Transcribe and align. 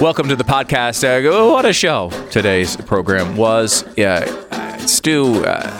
Welcome 0.00 0.28
to 0.28 0.36
the 0.36 0.44
podcast. 0.44 1.04
Uh, 1.04 1.52
what 1.52 1.66
a 1.66 1.74
show 1.74 2.08
today's 2.30 2.74
program 2.74 3.36
was. 3.36 3.84
Yeah, 3.98 4.24
uh, 4.50 4.78
Stu, 4.78 5.44
uh, 5.44 5.70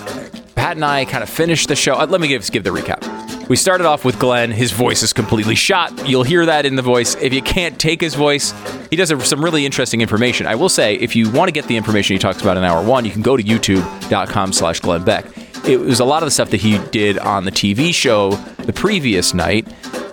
Pat, 0.54 0.76
and 0.76 0.84
I 0.84 1.06
kind 1.06 1.22
of 1.22 1.30
finished 1.30 1.68
the 1.68 1.74
show. 1.74 1.94
Uh, 1.94 2.04
let 2.04 2.20
me 2.20 2.28
give, 2.28 2.46
give 2.50 2.62
the 2.62 2.68
recap. 2.68 3.48
We 3.48 3.56
started 3.56 3.86
off 3.86 4.04
with 4.04 4.18
Glenn. 4.18 4.50
His 4.50 4.72
voice 4.72 5.02
is 5.02 5.14
completely 5.14 5.54
shot. 5.54 6.06
You'll 6.06 6.24
hear 6.24 6.44
that 6.44 6.66
in 6.66 6.76
the 6.76 6.82
voice. 6.82 7.14
If 7.14 7.32
you 7.32 7.40
can't 7.40 7.80
take 7.80 8.02
his 8.02 8.14
voice, 8.14 8.52
he 8.90 8.96
does 8.96 9.08
some 9.26 9.42
really 9.42 9.64
interesting 9.64 10.02
information. 10.02 10.46
I 10.46 10.54
will 10.54 10.68
say, 10.68 10.96
if 10.96 11.16
you 11.16 11.30
want 11.30 11.48
to 11.48 11.52
get 11.52 11.64
the 11.66 11.78
information 11.78 12.12
he 12.12 12.18
talks 12.18 12.42
about 12.42 12.58
in 12.58 12.62
hour 12.62 12.84
one, 12.84 13.06
you 13.06 13.12
can 13.12 13.22
go 13.22 13.38
to 13.38 13.42
youtube.com 13.42 14.52
slash 14.52 14.80
Glenn 14.80 15.02
Beck. 15.02 15.24
It 15.66 15.80
was 15.80 15.98
a 15.98 16.04
lot 16.04 16.22
of 16.22 16.26
the 16.26 16.30
stuff 16.30 16.50
that 16.50 16.60
he 16.60 16.76
did 16.88 17.18
on 17.18 17.46
the 17.46 17.52
TV 17.52 17.94
show 17.94 18.32
the 18.58 18.74
previous 18.74 19.32
night, 19.32 19.66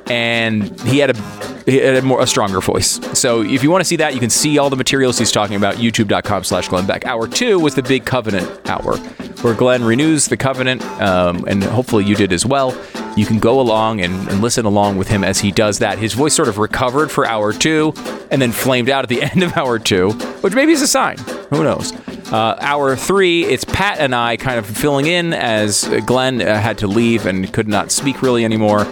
and 0.09 0.79
he 0.83 0.99
had 0.99 1.09
a 1.09 1.56
a 1.67 2.01
more 2.01 2.21
a 2.21 2.27
stronger 2.27 2.61
voice. 2.61 2.99
So 3.17 3.41
if 3.41 3.61
you 3.61 3.69
want 3.69 3.81
to 3.81 3.85
see 3.85 3.97
that, 3.97 4.13
you 4.13 4.19
can 4.19 4.29
see 4.29 4.57
all 4.57 4.69
the 4.69 4.75
materials 4.75 5.17
he's 5.19 5.31
talking 5.31 5.55
about. 5.55 5.75
YouTube.com 5.75 6.43
slash 6.43 6.69
Glenn 6.69 6.87
Beck. 6.87 7.05
Hour 7.05 7.27
two 7.27 7.59
was 7.59 7.75
the 7.75 7.83
big 7.83 8.05
covenant 8.05 8.69
hour, 8.69 8.97
where 9.41 9.53
Glenn 9.53 9.83
renews 9.83 10.27
the 10.27 10.37
covenant, 10.37 10.81
um, 11.01 11.43
and 11.47 11.63
hopefully 11.63 12.05
you 12.05 12.15
did 12.15 12.31
as 12.31 12.45
well. 12.45 12.75
You 13.17 13.25
can 13.25 13.39
go 13.39 13.59
along 13.59 14.01
and, 14.01 14.13
and, 14.29 14.41
listen 14.41 14.65
along 14.65 14.97
with 14.97 15.07
him 15.07 15.23
as 15.23 15.39
he 15.39 15.51
does 15.51 15.79
that. 15.79 15.97
His 15.97 16.13
voice 16.13 16.35
sort 16.35 16.47
of 16.47 16.59
recovered 16.59 17.09
for 17.09 17.25
hour 17.25 17.51
two, 17.51 17.93
and 18.31 18.41
then 18.41 18.51
flamed 18.51 18.89
out 18.89 19.03
at 19.03 19.09
the 19.09 19.21
end 19.31 19.43
of 19.43 19.57
hour 19.57 19.79
two, 19.79 20.11
which 20.41 20.53
maybe 20.53 20.71
is 20.71 20.81
a 20.81 20.87
sign. 20.87 21.17
Who 21.49 21.63
knows? 21.63 21.91
Uh, 22.31 22.57
hour 22.59 22.95
three, 22.95 23.45
it's 23.45 23.65
Pat 23.65 23.99
and 23.99 24.13
I 24.13 24.37
kind 24.37 24.59
of 24.59 24.65
filling 24.65 25.07
in 25.07 25.33
as 25.33 25.85
Glenn 26.05 26.41
uh, 26.41 26.59
had 26.59 26.77
to 26.79 26.87
leave 26.87 27.25
and 27.25 27.51
could 27.51 27.67
not 27.67 27.91
speak 27.91 28.21
really 28.21 28.45
anymore. 28.45 28.85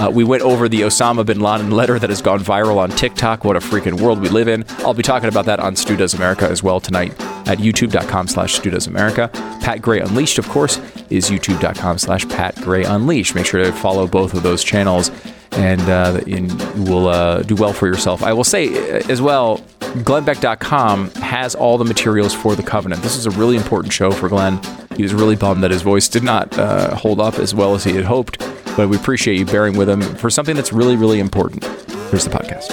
Uh, 0.00 0.10
we 0.10 0.24
went 0.24 0.42
over 0.42 0.66
the 0.66 0.80
Osama 0.80 1.26
bin 1.26 1.40
Laden 1.40 1.70
letter 1.70 1.98
that 1.98 2.08
has 2.08 2.22
gone 2.22 2.40
viral 2.40 2.78
on 2.78 2.88
TikTok. 2.88 3.44
What 3.44 3.54
a 3.56 3.60
freaking 3.60 4.00
world 4.00 4.18
we 4.20 4.30
live 4.30 4.48
in. 4.48 4.64
I'll 4.78 4.94
be 4.94 5.02
talking 5.02 5.28
about 5.28 5.44
that 5.44 5.60
on 5.60 5.76
Stu 5.76 5.94
Does 5.94 6.14
America 6.14 6.48
as 6.48 6.62
well 6.62 6.80
tonight 6.80 7.12
at 7.46 7.58
youtube.com 7.58 8.28
slash 8.28 8.54
Stu 8.54 8.70
Does 8.70 8.86
America. 8.86 9.28
Pat 9.60 9.82
Gray 9.82 10.00
Unleashed, 10.00 10.38
of 10.38 10.48
course, 10.48 10.78
is 11.10 11.28
youtube.com 11.28 11.98
slash 11.98 12.26
Pat 12.30 12.56
Gray 12.62 12.84
Unleashed. 12.84 13.34
Make 13.34 13.44
sure 13.44 13.62
to 13.62 13.72
follow 13.72 14.06
both 14.06 14.32
of 14.32 14.42
those 14.42 14.64
channels 14.64 15.10
and, 15.52 15.80
uh, 15.82 16.20
you 16.26 16.46
will 16.76 17.08
uh, 17.08 17.42
do 17.42 17.54
well 17.54 17.72
for 17.74 17.86
yourself. 17.86 18.22
I 18.22 18.32
will 18.32 18.44
say 18.44 18.68
uh, 18.68 19.02
as 19.10 19.20
well, 19.20 19.58
glennbeck.com 19.80 21.10
has 21.16 21.54
all 21.54 21.76
the 21.76 21.84
materials 21.84 22.32
for 22.32 22.54
the 22.54 22.62
covenant. 22.62 23.02
This 23.02 23.16
is 23.16 23.26
a 23.26 23.30
really 23.32 23.56
important 23.56 23.92
show 23.92 24.12
for 24.12 24.28
Glenn. 24.30 24.60
He 24.96 25.02
was 25.02 25.12
really 25.12 25.36
bummed 25.36 25.62
that 25.62 25.70
his 25.72 25.82
voice 25.82 26.08
did 26.08 26.22
not 26.22 26.56
uh, 26.58 26.94
hold 26.94 27.20
up 27.20 27.38
as 27.38 27.54
well 27.54 27.74
as 27.74 27.84
he 27.84 27.92
had 27.92 28.04
hoped 28.04 28.40
but 28.80 28.88
we 28.88 28.96
appreciate 28.96 29.38
you 29.38 29.44
bearing 29.44 29.76
with 29.76 29.90
him 29.90 30.00
for 30.00 30.30
something 30.30 30.56
that's 30.56 30.72
really, 30.72 30.96
really 30.96 31.20
important. 31.20 31.62
Here's 32.08 32.24
the 32.24 32.30
podcast. 32.30 32.70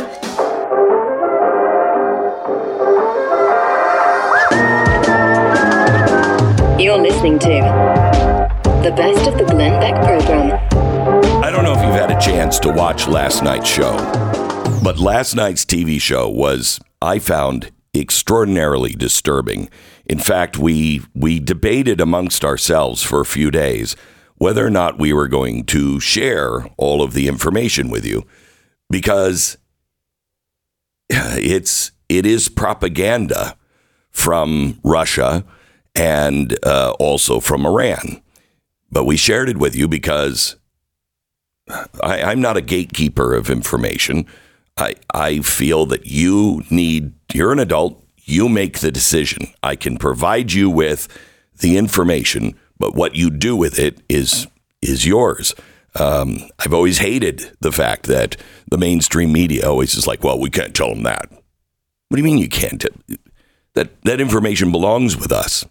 You're 6.79 6.97
listening 6.97 7.39
to 7.39 7.47
the 8.83 8.93
best 8.95 9.27
of 9.27 9.37
the 9.37 9.43
Glenn 9.51 9.81
Beck 9.81 9.95
program. 9.95 10.57
I 11.43 11.51
don't 11.51 11.65
know 11.65 11.73
if 11.73 11.81
you've 11.81 11.91
had 11.91 12.09
a 12.09 12.19
chance 12.21 12.57
to 12.59 12.71
watch 12.71 13.05
last 13.09 13.43
night's 13.43 13.67
show, 13.67 13.97
but 14.81 14.97
last 14.99 15.35
night's 15.35 15.65
TV 15.65 15.99
show 15.99 16.29
was, 16.29 16.79
I 17.01 17.19
found, 17.19 17.71
extraordinarily 17.93 18.93
disturbing. 18.93 19.69
In 20.05 20.19
fact, 20.19 20.57
we 20.57 21.01
we 21.13 21.41
debated 21.41 21.99
amongst 21.99 22.45
ourselves 22.45 23.03
for 23.03 23.19
a 23.19 23.25
few 23.25 23.51
days 23.51 23.97
whether 24.37 24.65
or 24.65 24.69
not 24.69 24.99
we 24.99 25.13
were 25.13 25.27
going 25.27 25.63
to 25.65 25.99
share 25.99 26.65
all 26.77 27.01
of 27.01 27.13
the 27.13 27.27
information 27.27 27.89
with 27.89 28.05
you 28.05 28.25
because 28.89 29.57
it's 31.09 31.91
it 32.09 32.25
is 32.25 32.49
propaganda 32.49 33.57
from 34.11 34.79
Russia 34.83 35.43
and 35.95 36.57
uh, 36.65 36.93
also 36.99 37.39
from 37.39 37.65
Iran. 37.65 38.21
But 38.91 39.05
we 39.05 39.17
shared 39.17 39.49
it 39.49 39.57
with 39.57 39.75
you 39.75 39.87
because 39.87 40.55
I, 42.01 42.21
I'm 42.23 42.39
not 42.39 42.57
a 42.57 42.61
gatekeeper 42.61 43.33
of 43.33 43.49
information. 43.49 44.25
I, 44.77 44.95
I 45.13 45.39
feel 45.39 45.85
that 45.87 46.05
you 46.05 46.63
need, 46.69 47.13
you're 47.33 47.51
an 47.51 47.59
adult, 47.59 48.03
you 48.23 48.47
make 48.47 48.79
the 48.79 48.91
decision. 48.91 49.47
I 49.63 49.75
can 49.75 49.97
provide 49.97 50.53
you 50.53 50.69
with 50.69 51.07
the 51.59 51.77
information 51.77 52.57
but 52.79 52.95
what 52.95 53.15
you 53.15 53.29
do 53.29 53.55
with 53.55 53.79
it 53.79 53.99
is 54.09 54.47
is 54.81 55.05
yours. 55.05 55.55
Um, 55.95 56.49
I've 56.59 56.73
always 56.73 56.99
hated 56.99 57.51
the 57.59 57.71
fact 57.71 58.05
that 58.05 58.37
the 58.69 58.77
mainstream 58.77 59.31
media 59.31 59.67
always 59.67 59.95
is 59.95 60.05
like, 60.05 60.23
well, 60.23 60.39
we 60.39 60.49
can't 60.49 60.75
tell 60.75 60.89
them 60.89 61.03
that. 61.03 61.31
What 61.31 62.15
do 62.15 62.17
you 62.17 62.23
mean 62.23 62.37
you 62.37 62.49
can't? 62.49 62.85
That 63.73 64.01
that 64.03 64.21
information 64.21 64.71
belongs 64.71 65.17
with 65.17 65.31
us. 65.31 65.65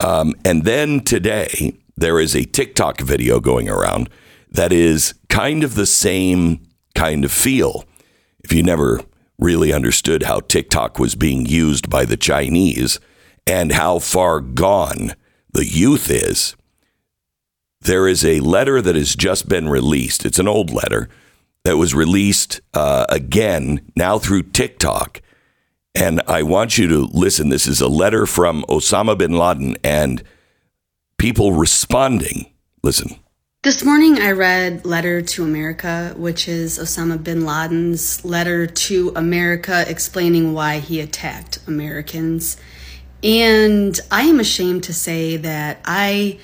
Um, 0.00 0.34
and 0.44 0.64
then 0.64 1.00
today 1.00 1.76
there 1.96 2.18
is 2.18 2.34
a 2.34 2.44
TikTok 2.44 3.00
video 3.00 3.40
going 3.40 3.68
around 3.68 4.08
that 4.50 4.72
is 4.72 5.14
kind 5.28 5.64
of 5.64 5.74
the 5.74 5.86
same 5.86 6.60
kind 6.94 7.24
of 7.24 7.32
feel. 7.32 7.84
If 8.44 8.52
you 8.52 8.62
never 8.62 9.00
really 9.38 9.72
understood 9.72 10.24
how 10.24 10.40
TikTok 10.40 10.98
was 10.98 11.14
being 11.14 11.46
used 11.46 11.88
by 11.88 12.04
the 12.04 12.16
Chinese 12.16 13.00
and 13.46 13.72
how 13.72 13.98
far 13.98 14.40
gone 14.40 15.14
the 15.52 15.66
youth 15.66 16.10
is, 16.10 16.56
there 17.80 18.06
is 18.06 18.24
a 18.24 18.40
letter 18.40 18.80
that 18.80 18.96
has 18.96 19.14
just 19.14 19.48
been 19.48 19.68
released. 19.68 20.24
It's 20.24 20.38
an 20.38 20.48
old 20.48 20.70
letter 20.70 21.08
that 21.64 21.76
was 21.76 21.94
released 21.94 22.60
uh, 22.74 23.06
again 23.08 23.90
now 23.96 24.18
through 24.18 24.44
TikTok. 24.44 25.20
And 25.94 26.22
I 26.26 26.42
want 26.42 26.78
you 26.78 26.88
to 26.88 27.00
listen. 27.12 27.50
This 27.50 27.66
is 27.66 27.80
a 27.80 27.88
letter 27.88 28.24
from 28.24 28.64
Osama 28.68 29.16
bin 29.16 29.32
Laden 29.32 29.76
and 29.84 30.22
people 31.18 31.52
responding. 31.52 32.46
Listen. 32.82 33.16
This 33.62 33.84
morning 33.84 34.18
I 34.18 34.32
read 34.32 34.84
Letter 34.84 35.22
to 35.22 35.44
America, 35.44 36.14
which 36.16 36.48
is 36.48 36.80
Osama 36.80 37.22
bin 37.22 37.44
Laden's 37.44 38.24
letter 38.24 38.66
to 38.66 39.12
America 39.14 39.84
explaining 39.86 40.52
why 40.52 40.78
he 40.80 40.98
attacked 40.98 41.60
Americans. 41.68 42.56
And 43.22 43.98
I 44.10 44.22
am 44.22 44.40
ashamed 44.40 44.84
to 44.84 44.94
say 44.94 45.36
that 45.36 45.80
I 45.84 46.38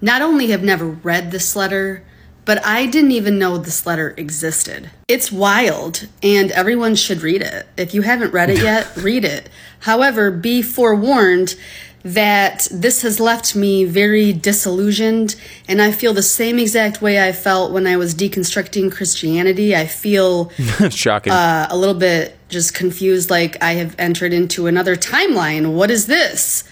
not 0.00 0.22
only 0.22 0.48
have 0.48 0.62
never 0.62 0.86
read 0.86 1.30
this 1.30 1.54
letter, 1.54 2.04
but 2.44 2.64
I 2.64 2.86
didn't 2.86 3.12
even 3.12 3.38
know 3.38 3.58
this 3.58 3.84
letter 3.84 4.14
existed. 4.16 4.90
It's 5.06 5.30
wild, 5.30 6.08
and 6.22 6.50
everyone 6.52 6.94
should 6.94 7.20
read 7.20 7.42
it. 7.42 7.66
If 7.76 7.92
you 7.92 8.02
haven't 8.02 8.32
read 8.32 8.48
it 8.48 8.62
yet, 8.62 8.88
read 8.96 9.24
it. 9.24 9.50
However, 9.80 10.30
be 10.30 10.62
forewarned 10.62 11.56
that 12.02 12.66
this 12.70 13.02
has 13.02 13.20
left 13.20 13.54
me 13.54 13.84
very 13.84 14.32
disillusioned 14.32 15.34
and 15.66 15.82
I 15.82 15.92
feel 15.92 16.14
the 16.14 16.22
same 16.22 16.58
exact 16.58 17.02
way 17.02 17.22
I 17.22 17.32
felt 17.32 17.72
when 17.72 17.86
I 17.86 17.96
was 17.96 18.14
deconstructing 18.14 18.90
Christianity. 18.90 19.76
I 19.76 19.86
feel 19.86 20.50
shocking. 20.90 21.32
Uh, 21.32 21.66
a 21.68 21.76
little 21.76 21.96
bit 21.96 22.37
just 22.48 22.74
confused 22.74 23.30
like 23.30 23.62
I 23.62 23.72
have 23.74 23.94
entered 23.98 24.32
into 24.32 24.66
another 24.66 24.96
timeline. 24.96 25.72
What 25.72 25.90
is 25.90 26.06
this? 26.06 26.64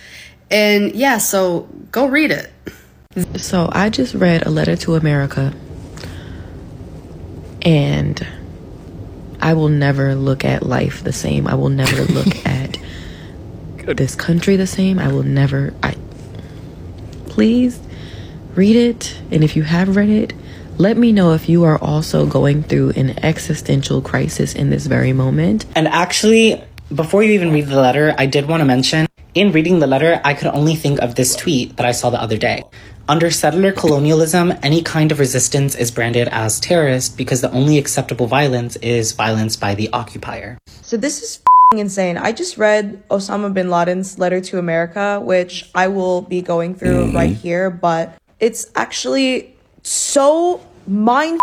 And 0.50 0.94
yeah, 0.94 1.19
so 1.19 1.69
go 1.91 2.09
read 2.09 2.31
it. 2.31 2.50
So 3.38 3.69
I 3.72 3.91
just 3.91 4.15
read 4.15 4.47
A 4.47 4.50
Letter 4.50 4.76
to 4.76 4.94
America 4.94 5.54
and 7.62 8.25
I 9.41 9.54
will 9.54 9.69
never 9.69 10.15
look 10.15 10.44
at 10.44 10.62
life 10.62 11.03
the 11.03 11.12
same. 11.12 11.47
I 11.47 11.54
will 11.54 11.69
never 11.69 12.04
look 12.12 12.47
at 12.47 12.78
Good. 13.78 13.97
this 13.97 14.15
country 14.15 14.56
the 14.56 14.66
same. 14.66 14.98
I 14.98 15.12
will 15.12 15.25
never. 15.25 15.75
I 15.82 15.97
please 17.26 17.78
read 18.54 18.76
it, 18.76 19.20
and 19.31 19.44
if 19.44 19.56
you 19.56 19.62
have 19.65 19.97
read 19.97 20.09
it, 20.09 20.32
let 20.78 20.97
me 20.97 21.12
know 21.12 21.32
if 21.32 21.48
you 21.48 21.64
are 21.64 21.78
also 21.78 22.26
going 22.26 22.62
through 22.62 22.91
an 22.91 23.19
existential 23.25 24.00
crisis 24.00 24.54
in 24.54 24.70
this 24.70 24.87
very 24.87 25.12
moment. 25.12 25.64
And 25.75 25.88
actually, 25.88 26.62
before 26.94 27.22
you 27.22 27.32
even 27.32 27.53
read 27.53 27.66
the 27.66 27.80
letter, 27.80 28.15
I 28.18 28.27
did 28.27 28.47
want 28.47 28.60
to 28.60 28.65
mention 28.65 29.06
in 29.36 29.53
reading 29.53 29.80
the 29.80 29.86
letter, 29.86 30.18
I 30.24 30.33
could 30.33 30.48
only 30.48 30.74
think 30.77 30.98
of 31.00 31.15
this 31.15 31.36
tweet 31.36 31.77
that 31.77 31.84
I 31.84 31.92
saw 31.92 32.09
the 32.09 32.21
other 32.21 32.39
day. 32.39 32.65
Under 33.06 33.30
settler 33.30 33.71
colonialism, 33.71 34.54
any 34.62 34.83
kind 34.83 35.12
of 35.12 35.18
resistance 35.18 35.74
is 35.74 35.91
branded 35.91 36.28
as 36.28 36.59
terrorist 36.59 37.18
because 37.18 37.42
the 37.42 37.50
only 37.53 37.77
acceptable 37.77 38.27
violence 38.27 38.77
is 38.77 39.12
violence 39.12 39.54
by 39.54 39.74
the 39.74 39.91
occupier. 39.92 40.59
So 40.80 40.97
this 40.97 41.22
is 41.22 41.42
insane. 41.72 42.16
I 42.16 42.33
just 42.33 42.56
read 42.56 43.06
Osama 43.09 43.53
bin 43.53 43.68
Laden's 43.68 44.18
letter 44.18 44.41
to 44.41 44.59
America, 44.59 45.21
which 45.22 45.71
I 45.74 45.89
will 45.89 46.22
be 46.22 46.41
going 46.41 46.74
through 46.74 47.06
mm-hmm. 47.06 47.16
right 47.16 47.36
here, 47.36 47.71
but 47.71 48.16
it's 48.41 48.71
actually 48.74 49.54
so 49.83 50.60
mind 50.86 51.41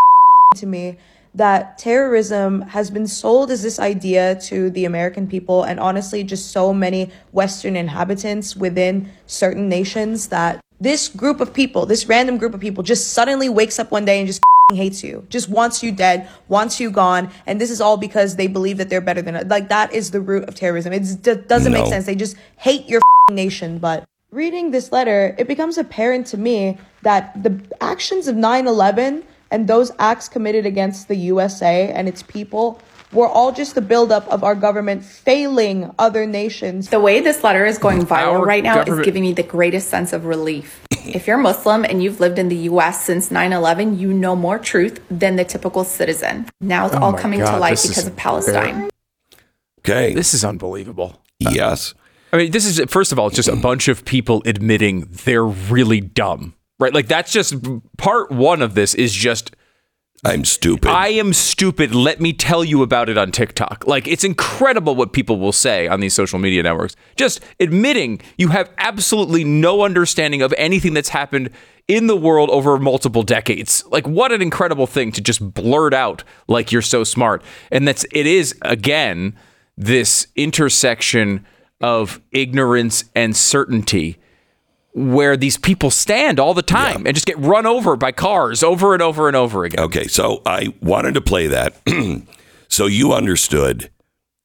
to 0.55 0.65
me 0.65 0.97
that 1.35 1.77
terrorism 1.79 2.61
has 2.61 2.91
been 2.91 3.07
sold 3.07 3.49
as 3.49 3.63
this 3.63 3.79
idea 3.79 4.35
to 4.39 4.69
the 4.69 4.85
American 4.85 5.27
people 5.27 5.63
and 5.63 5.79
honestly 5.79 6.23
just 6.23 6.51
so 6.51 6.73
many 6.73 7.09
Western 7.31 7.75
inhabitants 7.75 8.55
within 8.55 9.09
certain 9.25 9.67
nations 9.67 10.27
that 10.27 10.63
this 10.79 11.07
group 11.07 11.41
of 11.41 11.53
people, 11.53 11.85
this 11.85 12.05
random 12.07 12.37
group 12.37 12.53
of 12.53 12.59
people 12.59 12.83
just 12.83 13.13
suddenly 13.13 13.49
wakes 13.49 13.79
up 13.79 13.89
one 13.89 14.05
day 14.05 14.19
and 14.19 14.27
just 14.27 14.43
hates 14.71 15.03
you, 15.03 15.25
just 15.29 15.49
wants 15.49 15.81
you 15.81 15.91
dead, 15.91 16.27
wants 16.47 16.79
you 16.79 16.91
gone, 16.91 17.29
and 17.47 17.59
this 17.59 17.71
is 17.71 17.81
all 17.81 17.97
because 17.97 18.35
they 18.35 18.47
believe 18.47 18.77
that 18.77 18.89
they're 18.89 19.01
better 19.01 19.21
than 19.21 19.47
like 19.47 19.69
that 19.69 19.91
is 19.93 20.11
the 20.11 20.21
root 20.21 20.47
of 20.47 20.55
terrorism. 20.55 20.93
It 20.93 21.47
doesn't 21.47 21.71
No. 21.71 21.79
make 21.79 21.87
sense. 21.87 22.05
They 22.05 22.15
just 22.15 22.35
hate 22.57 22.87
your 22.87 23.01
nation. 23.31 23.77
But 23.79 24.05
reading 24.31 24.71
this 24.71 24.91
letter, 24.91 25.35
it 25.37 25.47
becomes 25.47 25.77
apparent 25.77 26.27
to 26.27 26.37
me 26.37 26.77
that 27.01 27.43
the 27.43 27.59
actions 27.81 28.27
of 28.27 28.35
9/11 28.35 29.23
and 29.53 29.67
those 29.67 29.91
acts 29.99 30.27
committed 30.27 30.65
against 30.65 31.07
the 31.07 31.15
USA 31.31 31.89
and 31.91 32.09
its 32.09 32.21
people 32.23 32.81
were 33.13 33.27
all 33.27 33.51
just 33.51 33.75
the 33.75 33.81
buildup 33.81 34.27
of 34.29 34.43
our 34.43 34.55
government 34.55 35.05
failing 35.05 35.93
other 35.99 36.25
nations. 36.25 36.89
The 36.89 36.99
way 36.99 37.19
this 37.21 37.43
letter 37.43 37.63
is 37.63 37.77
going 37.77 38.01
viral 38.07 38.39
Our 38.39 38.45
right 38.45 38.63
now 38.63 38.77
government- 38.77 39.01
is 39.01 39.05
giving 39.05 39.21
me 39.21 39.33
the 39.33 39.43
greatest 39.43 39.87
sense 39.89 40.11
of 40.13 40.25
relief. 40.25 40.81
if 41.05 41.27
you're 41.27 41.37
Muslim 41.37 41.85
and 41.85 42.01
you've 42.01 42.19
lived 42.19 42.39
in 42.39 42.49
the 42.49 42.55
US 42.71 43.05
since 43.05 43.29
9 43.29 43.53
11, 43.53 43.99
you 43.99 44.11
know 44.11 44.35
more 44.35 44.57
truth 44.57 44.99
than 45.11 45.35
the 45.35 45.43
typical 45.45 45.83
citizen. 45.83 46.49
Now 46.59 46.87
it's 46.87 46.95
Oh 46.95 47.03
all 47.03 47.13
coming 47.13 47.39
God, 47.41 47.51
to 47.53 47.57
light 47.59 47.79
because 47.87 48.07
of 48.07 48.15
Palestine. 48.15 48.89
Okay. 49.79 50.13
This 50.15 50.33
is 50.33 50.43
unbelievable. 50.43 51.21
yes. 51.39 51.93
I 52.31 52.37
mean, 52.37 52.49
this 52.51 52.65
is 52.65 52.81
first 52.89 53.11
of 53.11 53.19
all 53.19 53.29
just 53.29 53.47
a 53.47 53.55
bunch 53.55 53.87
of 53.87 54.05
people 54.05 54.41
admitting 54.47 55.07
they're 55.25 55.45
really 55.45 56.01
dumb, 56.01 56.55
right? 56.83 56.93
Like 56.93 57.07
that's 57.07 57.31
just 57.31 57.55
part 57.97 58.29
one 58.29 58.61
of 58.61 58.75
this 58.75 58.93
is 58.93 59.13
just 59.13 59.55
I'm 60.25 60.45
stupid. 60.45 60.89
I 60.89 61.09
am 61.09 61.33
stupid. 61.33 61.93
Let 61.93 62.21
me 62.21 62.31
tell 62.31 62.63
you 62.63 62.81
about 62.81 63.09
it 63.09 63.17
on 63.17 63.31
TikTok. 63.31 63.85
Like 63.87 64.07
it's 64.07 64.23
incredible 64.23 64.95
what 64.95 65.11
people 65.11 65.37
will 65.37 65.51
say 65.51 65.87
on 65.87 65.99
these 65.99 66.13
social 66.13 66.39
media 66.39 66.63
networks. 66.63 66.95
Just 67.17 67.41
admitting 67.59 68.21
you 68.37 68.49
have 68.49 68.69
absolutely 68.77 69.43
no 69.43 69.83
understanding 69.83 70.41
of 70.41 70.53
anything 70.57 70.93
that's 70.93 71.09
happened 71.09 71.49
in 71.89 72.07
the 72.07 72.15
world 72.15 72.49
over 72.51 72.77
multiple 72.77 73.23
decades. 73.23 73.83
Like 73.87 74.07
what 74.07 74.31
an 74.31 74.41
incredible 74.41 74.87
thing 74.87 75.11
to 75.13 75.21
just 75.21 75.53
blurt 75.53 75.93
out 75.93 76.23
like 76.47 76.71
you're 76.71 76.81
so 76.81 77.03
smart. 77.03 77.43
And 77.71 77.85
that's 77.85 78.05
it 78.11 78.25
is 78.25 78.55
again 78.61 79.35
this 79.77 80.27
intersection 80.35 81.45
of 81.81 82.21
ignorance 82.31 83.03
and 83.13 83.35
certainty 83.35 84.19
where 84.93 85.35
these 85.35 85.57
people 85.57 85.89
stand 85.89 86.39
all 86.39 86.53
the 86.53 86.61
time 86.61 87.05
and 87.05 87.15
just 87.15 87.25
get 87.25 87.37
run 87.39 87.65
over 87.65 87.95
by 87.95 88.11
cars 88.11 88.63
over 88.63 88.93
and 88.93 89.01
over 89.01 89.27
and 89.27 89.35
over 89.35 89.65
again. 89.65 89.83
Okay, 89.85 90.07
so 90.07 90.41
I 90.45 90.73
wanted 90.81 91.15
to 91.15 91.21
play 91.21 91.47
that 91.47 91.75
so 92.67 92.85
you 92.85 93.13
understood 93.13 93.89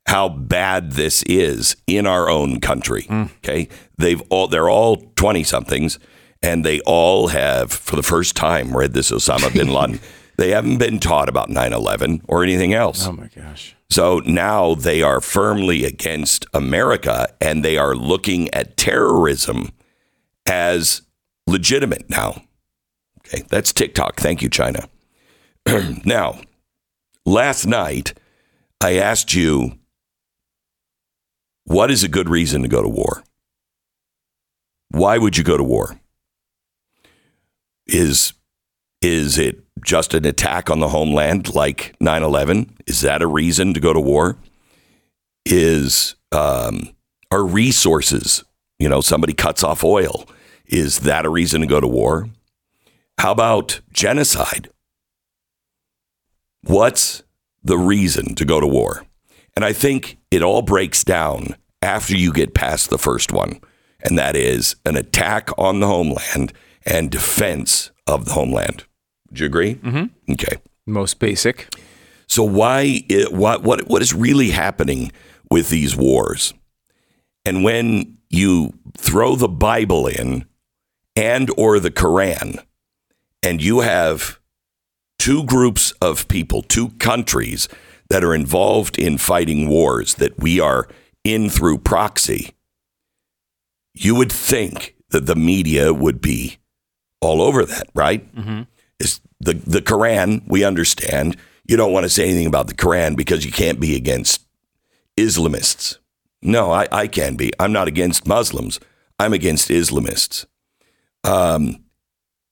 how 0.07 0.29
bad 0.29 0.93
this 0.93 1.23
is 1.25 1.77
in 1.87 2.07
our 2.07 2.31
own 2.31 2.61
country. 2.61 3.03
Mm. 3.03 3.31
Okay, 3.39 3.69
they've 3.99 4.23
all 4.31 4.49
they're 4.49 4.71
all 4.71 4.97
twenty 5.17 5.45
somethings, 5.45 5.99
and 6.43 6.65
they 6.65 6.81
all 6.81 7.29
have 7.29 7.71
for 7.71 7.97
the 7.97 8.03
first 8.03 8.35
time 8.35 8.75
read 8.77 8.95
this 8.95 9.11
Osama 9.11 9.53
bin 9.53 9.69
Laden. 9.73 10.01
They 10.39 10.51
haven't 10.51 10.79
been 10.79 11.01
taught 11.01 11.29
about 11.29 11.49
9-11 11.49 12.21
or 12.29 12.45
anything 12.45 12.73
else. 12.73 13.05
Oh 13.05 13.11
my 13.11 13.27
gosh. 13.27 13.75
So 13.91 14.21
now 14.21 14.77
they 14.77 15.03
are 15.03 15.21
firmly 15.21 15.85
against 15.85 16.47
America 16.55 17.27
and 17.41 17.65
they 17.65 17.77
are 17.77 17.97
looking 17.97 18.49
at 18.55 18.77
terrorism 18.77 19.73
as 20.49 21.03
legitimate 21.47 22.09
now. 22.09 22.43
Okay, 23.21 23.45
that's 23.49 23.73
TikTok. 23.73 24.17
Thank 24.17 24.43
you, 24.43 24.49
China. 24.49 24.89
now, 26.05 26.41
last 27.27 27.67
night, 27.67 28.15
I 28.81 28.95
asked 28.95 29.35
you, 29.35 29.79
what 31.65 31.91
is 31.91 32.03
a 32.03 32.09
good 32.09 32.29
reason 32.29 32.63
to 32.63 32.69
go 32.69 32.83
to 32.83 32.89
war? 32.89 33.23
Why 34.91 35.19
would 35.19 35.37
you 35.37 35.45
go 35.45 35.57
to 35.57 35.65
war? 35.65 36.01
Is 37.87 38.33
is 39.01 39.39
it 39.39 39.63
just 39.85 40.15
an 40.15 40.25
attack 40.25 40.71
on 40.71 40.81
the 40.81 40.89
homeland 40.89 41.55
like 41.55 41.95
9 42.01 42.23
11? 42.23 42.75
Is 42.87 43.03
that 43.03 43.23
a 43.23 43.27
reason 43.27 43.75
to 43.75 43.81
go 43.81 43.93
to 43.93 44.01
war? 44.01 44.37
Is 45.45 46.15
um, 46.33 46.95
are 47.31 47.45
resources, 47.45 48.45
you 48.79 48.89
know, 48.89 49.01
somebody 49.01 49.35
cuts 49.35 49.63
off 49.63 49.85
oil, 49.85 50.27
is 50.69 51.01
that 51.01 51.25
a 51.25 51.31
reason 51.31 51.61
to 51.63 51.67
go 51.67 51.81
to 51.81 51.87
war? 51.87 52.29
How 53.19 53.33
about 53.33 53.81
genocide? 53.93 54.71
What's 56.63 57.23
the 57.63 57.79
reason 57.79 58.35
to 58.37 58.45
go 58.45 58.61
to 58.61 58.67
war? 58.67 59.05
And 59.57 59.65
I 59.65 59.73
think 59.73 60.19
it 60.31 60.43
all 60.43 60.63
breaks 60.63 61.03
down 61.03 61.57
after 61.83 62.17
you 62.17 62.33
get 62.33 62.55
past 62.55 62.91
the 62.91 62.99
first 62.99 63.33
one, 63.33 63.61
and 64.03 64.19
that 64.19 64.37
is 64.37 64.77
an 64.85 64.97
attack 64.97 65.51
on 65.59 65.81
the 65.81 65.87
homeland 65.87 66.53
and 66.87 67.11
defense 67.11 67.91
of 68.07 68.27
the 68.27 68.33
homeland. 68.33 68.85
Do 69.33 69.43
you 69.43 69.47
agree? 69.47 69.75
Mm-hmm. 69.77 70.33
Okay. 70.33 70.59
Most 70.87 71.19
basic. 71.19 71.69
So 72.27 72.43
why 72.43 73.05
it, 73.09 73.33
what 73.33 73.63
what 73.63 73.89
what 73.89 74.03
is 74.03 74.15
really 74.15 74.51
happening 74.51 75.13
with 75.51 75.71
these 75.71 75.97
wars? 75.97 76.55
And 77.45 77.65
when 77.65 78.19
you 78.31 78.75
throw 78.97 79.37
the 79.37 79.49
Bible 79.49 80.07
in 80.07 80.45
and 81.19 81.51
or 81.57 81.81
the 81.81 81.91
Quran 81.91 82.63
and 83.43 83.61
you 83.61 83.81
have 83.81 84.39
two 85.19 85.43
groups 85.45 85.91
of 86.01 86.29
people, 86.29 86.63
two 86.63 86.91
countries 87.01 87.69
that 88.09 88.23
are 88.23 88.35
involved 88.35 88.97
in 88.97 89.19
fighting 89.19 89.69
wars 89.69 90.15
that 90.15 90.39
we 90.39 90.61
are 90.61 90.89
in 91.25 91.51
through 91.51 91.79
proxy, 91.79 92.55
you 93.95 94.15
would 94.15 94.31
think 94.31 94.95
that 95.11 95.27
the 95.27 95.35
media 95.35 95.93
would 95.93 96.21
be 96.21 96.59
all 97.21 97.43
over 97.43 97.65
that, 97.65 97.89
right? 97.95 98.33
Mm-hmm. 98.35 98.63
Is 99.01 99.21
the 99.41 99.55
the 99.55 99.83
Quran, 99.83 100.43
we 100.47 100.63
understand. 100.63 101.37
You 101.65 101.77
don't 101.77 101.93
want 101.93 102.05
to 102.05 102.11
say 102.11 102.25
anything 102.25 102.47
about 102.47 102.69
the 102.69 102.75
Quran 102.75 103.17
because 103.17 103.45
you 103.45 103.51
can't 103.51 103.81
be 103.81 103.97
against 103.97 104.47
Islamists. 105.19 105.99
No, 106.41 106.71
I, 106.71 106.87
I 106.93 107.09
can 107.09 107.35
be. 107.35 107.51
I'm 107.59 107.73
not 107.73 107.89
against 107.89 108.27
Muslims. 108.27 108.79
I'm 109.19 109.33
against 109.33 109.69
Islamists. 109.69 110.47
Um, 111.25 111.85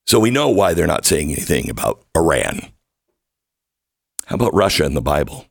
so 0.07 0.21
we 0.21 0.31
know 0.31 0.51
why 0.51 0.75
they're 0.75 0.87
not 0.87 1.05
saying 1.05 1.33
anything 1.33 1.69
about 1.69 2.05
Iran. 2.17 2.61
How 4.27 4.37
about 4.37 4.55
Russia 4.55 4.85
and 4.85 4.97
the 4.97 5.03
Bible? 5.03 5.47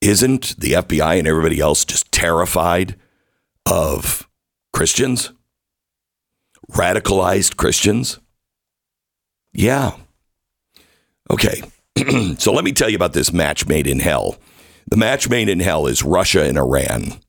Isn't 0.00 0.56
the 0.58 0.72
FBI 0.72 1.18
and 1.18 1.28
everybody 1.28 1.60
else 1.60 1.84
just 1.84 2.10
terrified 2.12 2.96
of 3.66 4.28
Christians? 4.72 5.32
Radicalized 6.72 7.56
Christians? 7.56 8.18
Yeah. 9.52 9.96
Okay. 11.30 11.62
so 12.38 12.52
let 12.52 12.64
me 12.64 12.72
tell 12.72 12.88
you 12.88 12.96
about 12.96 13.12
this 13.12 13.32
match 13.32 13.66
made 13.66 13.86
in 13.86 14.00
hell. 14.00 14.36
The 14.90 14.96
match 14.96 15.28
made 15.28 15.48
in 15.48 15.60
hell 15.60 15.86
is 15.86 16.02
Russia 16.02 16.44
and 16.44 16.56
Iran. 16.56 17.20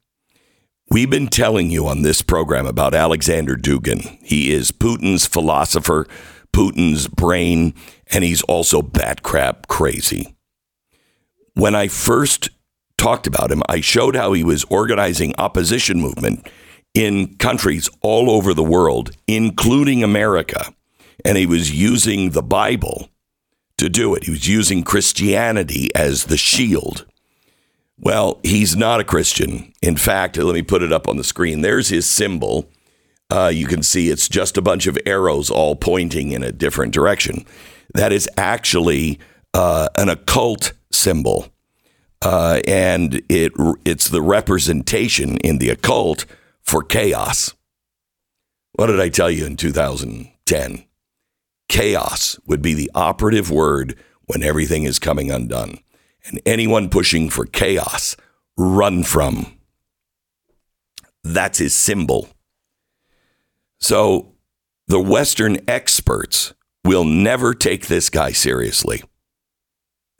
We've 0.91 1.09
been 1.09 1.29
telling 1.29 1.71
you 1.71 1.87
on 1.87 2.01
this 2.01 2.21
program 2.21 2.65
about 2.65 2.93
Alexander 2.93 3.55
Dugin. 3.55 4.21
He 4.21 4.51
is 4.51 4.73
Putin's 4.73 5.25
philosopher, 5.25 6.05
Putin's 6.51 7.07
brain, 7.07 7.73
and 8.07 8.25
he's 8.25 8.41
also 8.41 8.81
bat 8.81 9.23
crap 9.23 9.67
crazy. 9.67 10.35
When 11.53 11.75
I 11.75 11.87
first 11.87 12.49
talked 12.97 13.25
about 13.25 13.53
him, 13.53 13.63
I 13.69 13.79
showed 13.79 14.17
how 14.17 14.33
he 14.33 14.43
was 14.43 14.65
organizing 14.65 15.33
opposition 15.37 16.01
movement 16.01 16.49
in 16.93 17.37
countries 17.37 17.89
all 18.01 18.29
over 18.29 18.53
the 18.53 18.61
world, 18.61 19.11
including 19.27 20.03
America. 20.03 20.73
And 21.23 21.37
he 21.37 21.45
was 21.45 21.71
using 21.71 22.31
the 22.31 22.43
Bible 22.43 23.07
to 23.77 23.87
do 23.87 24.13
it. 24.13 24.25
He 24.25 24.31
was 24.31 24.49
using 24.49 24.83
Christianity 24.83 25.87
as 25.95 26.25
the 26.25 26.35
shield. 26.35 27.05
Well, 28.01 28.39
he's 28.41 28.75
not 28.75 28.99
a 28.99 29.03
Christian. 29.03 29.71
In 29.81 29.95
fact, 29.95 30.35
let 30.35 30.55
me 30.55 30.63
put 30.63 30.81
it 30.81 30.91
up 30.91 31.07
on 31.07 31.17
the 31.17 31.23
screen. 31.23 31.61
There's 31.61 31.89
his 31.89 32.09
symbol. 32.09 32.67
Uh, 33.29 33.51
you 33.53 33.67
can 33.67 33.83
see 33.83 34.09
it's 34.09 34.27
just 34.27 34.57
a 34.57 34.61
bunch 34.61 34.87
of 34.87 34.97
arrows 35.05 35.51
all 35.51 35.75
pointing 35.75 36.31
in 36.31 36.43
a 36.43 36.51
different 36.51 36.93
direction. 36.93 37.45
That 37.93 38.11
is 38.11 38.27
actually 38.37 39.19
uh, 39.53 39.87
an 39.95 40.09
occult 40.09 40.73
symbol. 40.91 41.47
Uh, 42.23 42.61
and 42.67 43.21
it 43.29 43.51
it's 43.85 44.09
the 44.09 44.21
representation 44.21 45.37
in 45.37 45.59
the 45.59 45.69
occult 45.69 46.25
for 46.61 46.83
chaos. 46.83 47.53
What 48.73 48.87
did 48.87 48.99
I 48.99 49.09
tell 49.09 49.29
you 49.29 49.45
in 49.45 49.57
2010? 49.57 50.85
Chaos 51.69 52.39
would 52.45 52.61
be 52.61 52.73
the 52.73 52.91
operative 52.95 53.51
word 53.51 53.95
when 54.25 54.43
everything 54.43 54.83
is 54.83 54.99
coming 54.99 55.31
undone. 55.31 55.79
And 56.25 56.41
anyone 56.45 56.89
pushing 56.89 57.29
for 57.29 57.45
chaos, 57.45 58.15
run 58.57 59.03
from. 59.03 59.57
That's 61.23 61.57
his 61.59 61.73
symbol. 61.73 62.29
So 63.79 64.33
the 64.87 64.99
Western 64.99 65.57
experts 65.67 66.53
will 66.83 67.03
never 67.03 67.53
take 67.53 67.87
this 67.87 68.09
guy 68.09 68.31
seriously. 68.31 69.03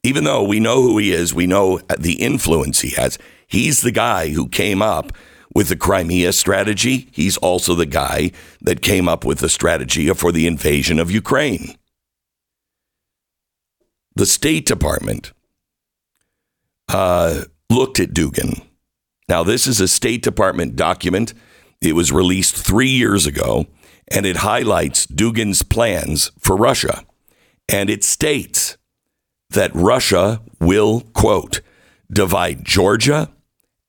Even 0.03 0.23
though 0.23 0.43
we 0.43 0.59
know 0.59 0.81
who 0.81 0.97
he 0.97 1.11
is, 1.11 1.33
we 1.33 1.45
know 1.47 1.79
the 1.97 2.13
influence 2.13 2.81
he 2.81 2.91
has. 2.91 3.19
He's 3.47 3.81
the 3.81 3.91
guy 3.91 4.29
who 4.29 4.47
came 4.47 4.81
up 4.81 5.11
with 5.53 5.69
the 5.69 5.75
Crimea 5.75 6.33
strategy. 6.33 7.09
He's 7.11 7.37
also 7.37 7.75
the 7.75 7.85
guy 7.85 8.31
that 8.61 8.81
came 8.81 9.07
up 9.07 9.25
with 9.25 9.39
the 9.39 9.49
strategy 9.49 10.11
for 10.13 10.31
the 10.31 10.47
invasion 10.47 10.97
of 10.97 11.11
Ukraine. 11.11 11.75
the 14.15 14.25
State 14.25 14.65
Department 14.65 15.31
uh, 16.91 17.43
looked 17.69 17.99
at 17.99 18.13
Dugin. 18.13 18.61
Now, 19.29 19.43
this 19.43 19.65
is 19.65 19.79
a 19.79 19.87
State 19.87 20.23
Department 20.23 20.75
document. 20.75 21.33
It 21.81 21.95
was 21.95 22.11
released 22.11 22.55
three 22.55 22.89
years 22.89 23.25
ago, 23.25 23.65
and 24.09 24.25
it 24.25 24.37
highlights 24.37 25.07
Dugin's 25.07 25.63
plans 25.63 26.31
for 26.37 26.55
Russia. 26.55 27.03
And 27.69 27.89
it 27.89 28.03
states 28.03 28.77
that 29.51 29.71
Russia 29.73 30.41
will, 30.59 31.01
quote, 31.13 31.61
divide 32.11 32.65
Georgia, 32.65 33.31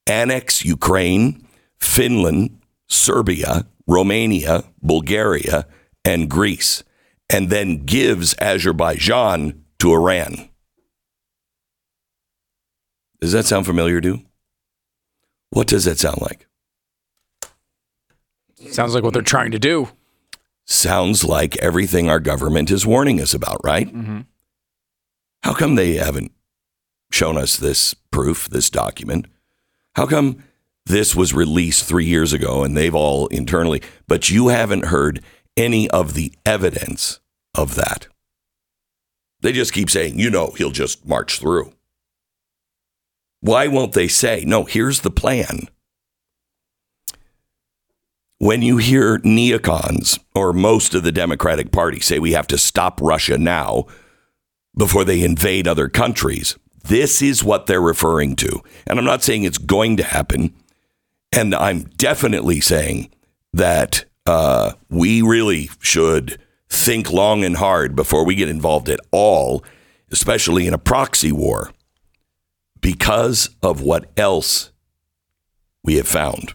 annex 0.06 0.64
Ukraine, 0.64 1.46
Finland, 1.80 2.60
Serbia, 2.88 3.66
Romania, 3.86 4.64
Bulgaria, 4.80 5.66
and 6.04 6.30
Greece, 6.30 6.84
and 7.28 7.50
then 7.50 7.84
gives 7.84 8.34
Azerbaijan 8.40 9.64
to 9.80 9.92
Iran. 9.92 10.48
Does 13.22 13.30
that 13.30 13.46
sound 13.46 13.66
familiar, 13.66 14.00
to? 14.00 14.08
you? 14.08 14.22
What 15.50 15.68
does 15.68 15.84
that 15.84 16.00
sound 16.00 16.20
like? 16.20 16.48
Sounds 18.72 18.96
like 18.96 19.04
what 19.04 19.12
they're 19.14 19.22
trying 19.22 19.52
to 19.52 19.60
do. 19.60 19.90
Sounds 20.64 21.22
like 21.22 21.56
everything 21.58 22.10
our 22.10 22.18
government 22.18 22.68
is 22.68 22.84
warning 22.84 23.20
us 23.20 23.32
about, 23.32 23.60
right? 23.62 23.86
Mm-hmm. 23.86 24.22
How 25.44 25.54
come 25.54 25.76
they 25.76 25.94
haven't 25.94 26.32
shown 27.12 27.38
us 27.38 27.56
this 27.56 27.94
proof, 27.94 28.48
this 28.48 28.68
document? 28.68 29.26
How 29.94 30.06
come 30.06 30.42
this 30.86 31.14
was 31.14 31.32
released 31.32 31.84
three 31.84 32.06
years 32.06 32.32
ago 32.32 32.64
and 32.64 32.76
they've 32.76 32.92
all 32.92 33.28
internally, 33.28 33.82
but 34.08 34.30
you 34.30 34.48
haven't 34.48 34.86
heard 34.86 35.22
any 35.56 35.88
of 35.90 36.14
the 36.14 36.32
evidence 36.44 37.20
of 37.54 37.76
that? 37.76 38.08
They 39.42 39.52
just 39.52 39.72
keep 39.72 39.90
saying, 39.90 40.18
you 40.18 40.28
know, 40.28 40.50
he'll 40.56 40.72
just 40.72 41.06
march 41.06 41.38
through. 41.38 41.72
Why 43.42 43.66
won't 43.66 43.92
they 43.92 44.06
say, 44.06 44.44
no, 44.46 44.64
here's 44.64 45.00
the 45.00 45.10
plan? 45.10 45.68
When 48.38 48.62
you 48.62 48.76
hear 48.76 49.18
neocons 49.18 50.20
or 50.32 50.52
most 50.52 50.94
of 50.94 51.02
the 51.02 51.10
Democratic 51.10 51.72
Party 51.72 51.98
say 51.98 52.20
we 52.20 52.32
have 52.32 52.46
to 52.48 52.58
stop 52.58 53.00
Russia 53.02 53.36
now 53.36 53.86
before 54.76 55.04
they 55.04 55.24
invade 55.24 55.66
other 55.66 55.88
countries, 55.88 56.56
this 56.84 57.20
is 57.20 57.42
what 57.42 57.66
they're 57.66 57.82
referring 57.82 58.36
to. 58.36 58.62
And 58.86 58.98
I'm 58.98 59.04
not 59.04 59.24
saying 59.24 59.42
it's 59.42 59.58
going 59.58 59.96
to 59.96 60.04
happen. 60.04 60.54
And 61.32 61.52
I'm 61.52 61.82
definitely 61.96 62.60
saying 62.60 63.10
that 63.52 64.04
uh, 64.24 64.74
we 64.88 65.20
really 65.20 65.68
should 65.80 66.38
think 66.68 67.10
long 67.10 67.44
and 67.44 67.56
hard 67.56 67.96
before 67.96 68.24
we 68.24 68.36
get 68.36 68.48
involved 68.48 68.88
at 68.88 69.00
all, 69.10 69.64
especially 70.12 70.68
in 70.68 70.74
a 70.74 70.78
proxy 70.78 71.32
war, 71.32 71.72
because 72.82 73.48
of 73.62 73.80
what 73.80 74.10
else 74.18 74.70
we 75.82 75.94
have 75.96 76.06
found. 76.08 76.52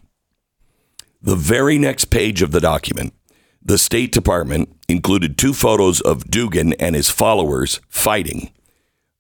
The 1.21 1.35
very 1.35 1.79
next 1.79 2.05
page 2.05 2.43
of 2.43 2.51
the 2.51 2.59
document, 2.61 3.13
the 3.63 3.79
State 3.79 4.11
Department 4.11 4.69
included 4.87 5.37
two 5.37 5.53
photos 5.53 5.99
of 6.01 6.25
Dugin 6.25 6.75
and 6.79 6.95
his 6.95 7.09
followers 7.09 7.81
fighting. 7.89 8.51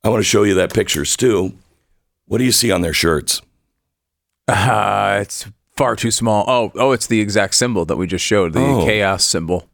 I 0.03 0.09
want 0.09 0.19
to 0.19 0.29
show 0.29 0.43
you 0.43 0.53
that 0.53 0.73
picture, 0.73 1.03
Stu. 1.03 1.53
What 2.27 2.37
do 2.37 2.43
you 2.43 2.51
see 2.51 2.71
on 2.71 2.81
their 2.81 2.93
shirts? 2.93 3.41
Uh, 4.47 5.19
it's 5.21 5.47
far 5.75 5.95
too 5.95 6.11
small. 6.11 6.45
Oh, 6.47 6.71
oh, 6.75 6.91
it's 6.91 7.07
the 7.07 7.19
exact 7.19 7.55
symbol 7.55 7.83
that 7.85 7.97
we 7.97 8.07
just 8.07 8.23
showed, 8.23 8.53
the 8.53 8.59
Oh. 8.61 8.85
chaos 8.85 9.23
symbol. 9.23 9.67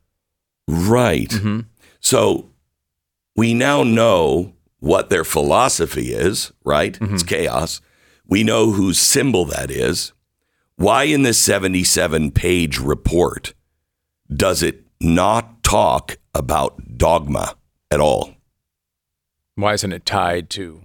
Right. 0.67 1.29
Mm-hmm. 1.29 1.59
So 1.99 2.49
we 3.35 3.53
now 3.53 3.83
know 3.83 4.53
what 4.83 5.09
their 5.09 5.23
philosophy 5.23 6.11
is, 6.13 6.51
right? 6.65 6.99
Mm-hmm. 6.99 7.13
It's 7.13 7.23
chaos. 7.23 7.79
We 8.27 8.43
know 8.43 8.71
whose 8.71 8.99
symbol 8.99 9.45
that 9.45 9.71
is. 9.71 10.11
Why 10.75 11.03
in 11.03 11.23
this 11.23 11.37
77 11.37 12.31
page 12.31 12.79
report 12.79 13.53
does 14.29 14.61
it 14.61 14.83
not 14.99 15.63
talk 15.63 16.17
about 16.35 16.97
dogma 16.97 17.55
at 17.91 18.01
all? 18.01 18.33
Why 19.55 19.71
isn't 19.73 19.93
it 19.93 20.05
tied 20.05 20.49
to 20.51 20.81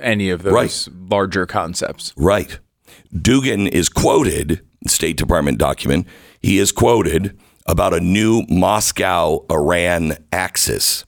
any 0.00 0.30
of 0.30 0.42
those 0.42 0.52
Right. 0.52 0.88
larger 1.08 1.46
concepts? 1.46 2.12
Right. 2.16 2.58
Dugin 3.14 3.68
is 3.68 3.88
quoted, 3.88 4.62
State 4.88 5.16
Department 5.16 5.58
document, 5.58 6.08
he 6.40 6.58
is 6.58 6.72
quoted 6.72 7.38
about 7.66 7.94
a 7.94 8.00
new 8.00 8.42
Moscow 8.48 9.44
Iran 9.48 10.16
axis. 10.32 11.04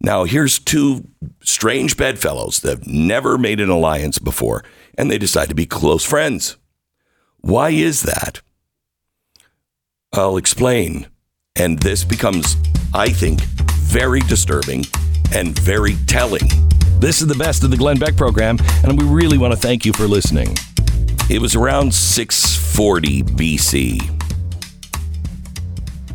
Now, 0.00 0.24
here's 0.24 0.58
two 0.58 1.06
strange 1.42 1.96
bedfellows 1.96 2.60
that 2.60 2.78
have 2.78 2.86
never 2.86 3.36
made 3.36 3.60
an 3.60 3.68
alliance 3.68 4.18
before, 4.18 4.64
and 4.96 5.10
they 5.10 5.18
decide 5.18 5.50
to 5.50 5.54
be 5.54 5.66
close 5.66 6.04
friends. 6.04 6.56
Why 7.40 7.70
is 7.70 8.02
that? 8.02 8.40
I'll 10.12 10.36
explain. 10.36 11.06
And 11.56 11.78
this 11.78 12.04
becomes, 12.04 12.56
I 12.94 13.10
think, 13.10 13.42
very 13.42 14.20
disturbing 14.20 14.84
and 15.34 15.58
very 15.58 15.96
telling. 16.06 16.48
This 16.98 17.20
is 17.20 17.26
the 17.26 17.34
best 17.34 17.62
of 17.64 17.70
the 17.70 17.76
Glenn 17.76 17.98
Beck 17.98 18.16
program, 18.16 18.56
and 18.84 18.98
we 18.98 19.06
really 19.06 19.38
want 19.38 19.52
to 19.52 19.58
thank 19.58 19.84
you 19.84 19.92
for 19.92 20.06
listening. 20.06 20.56
It 21.28 21.40
was 21.40 21.54
around 21.54 21.94
640 21.94 23.22
BC. 23.22 24.19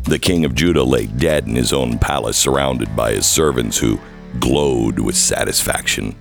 The 0.06 0.18
king 0.20 0.44
of 0.44 0.54
Judah 0.54 0.84
lay 0.84 1.06
dead 1.06 1.46
in 1.48 1.56
his 1.56 1.72
own 1.72 1.98
palace, 1.98 2.36
surrounded 2.36 2.94
by 2.94 3.12
his 3.12 3.26
servants 3.26 3.76
who 3.76 4.00
glowed 4.38 5.00
with 5.00 5.16
satisfaction. 5.16 6.14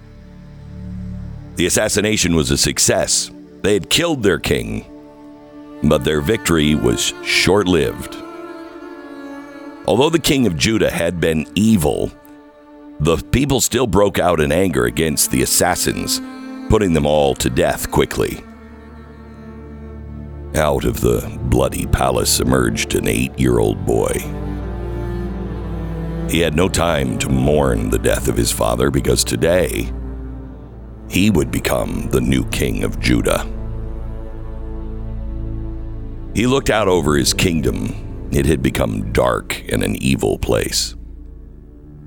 The 1.56 1.68
assassination 1.68 2.36
was 2.36 2.50
a 2.50 2.58
success. 2.58 3.30
They 3.62 3.74
had 3.74 3.90
killed 3.90 4.24
their 4.24 4.40
king, 4.40 4.86
but 5.84 6.04
their 6.04 6.22
victory 6.22 6.74
was 6.74 7.14
short 7.24 7.68
lived. 7.68 8.16
Although 9.88 10.10
the 10.10 10.20
king 10.20 10.48
of 10.48 10.58
Judah 10.58 10.90
had 10.90 11.20
been 11.20 11.46
evil, 11.54 12.12
the 13.00 13.18
people 13.18 13.62
still 13.62 13.86
broke 13.86 14.18
out 14.18 14.40
in 14.40 14.52
anger 14.52 14.86
against 14.86 15.30
the 15.30 15.44
assassins, 15.44 16.20
putting 16.70 16.94
them 16.94 17.06
all 17.06 17.36
to 17.36 17.52
death 17.52 17.92
quickly. 17.92 18.44
Out 20.56 20.86
of 20.86 21.02
the 21.02 21.38
bloody 21.50 21.86
palace 21.86 22.40
emerged 22.40 22.96
an 22.96 23.10
eight 23.10 23.38
year 23.38 23.60
old 23.60 23.86
boy. 23.86 24.14
He 26.30 26.40
had 26.40 26.56
no 26.56 26.70
time 26.70 27.20
to 27.20 27.30
mourn 27.30 27.90
the 27.90 28.00
death 28.00 28.30
of 28.30 28.38
his 28.38 28.54
father 28.54 28.90
because 28.90 29.26
today 29.26 29.92
he 31.10 31.30
would 31.30 31.52
become 31.52 32.08
the 32.10 32.22
new 32.22 32.46
king 32.46 32.84
of 32.86 33.02
Judah. 33.02 33.46
He 36.34 36.48
looked 36.48 36.70
out 36.70 36.88
over 36.88 37.18
his 37.18 37.34
kingdom. 37.34 38.30
It 38.32 38.46
had 38.46 38.62
become 38.62 39.12
dark 39.12 39.62
and 39.70 39.84
an 39.84 39.98
evil 39.98 40.40
place. 40.40 40.96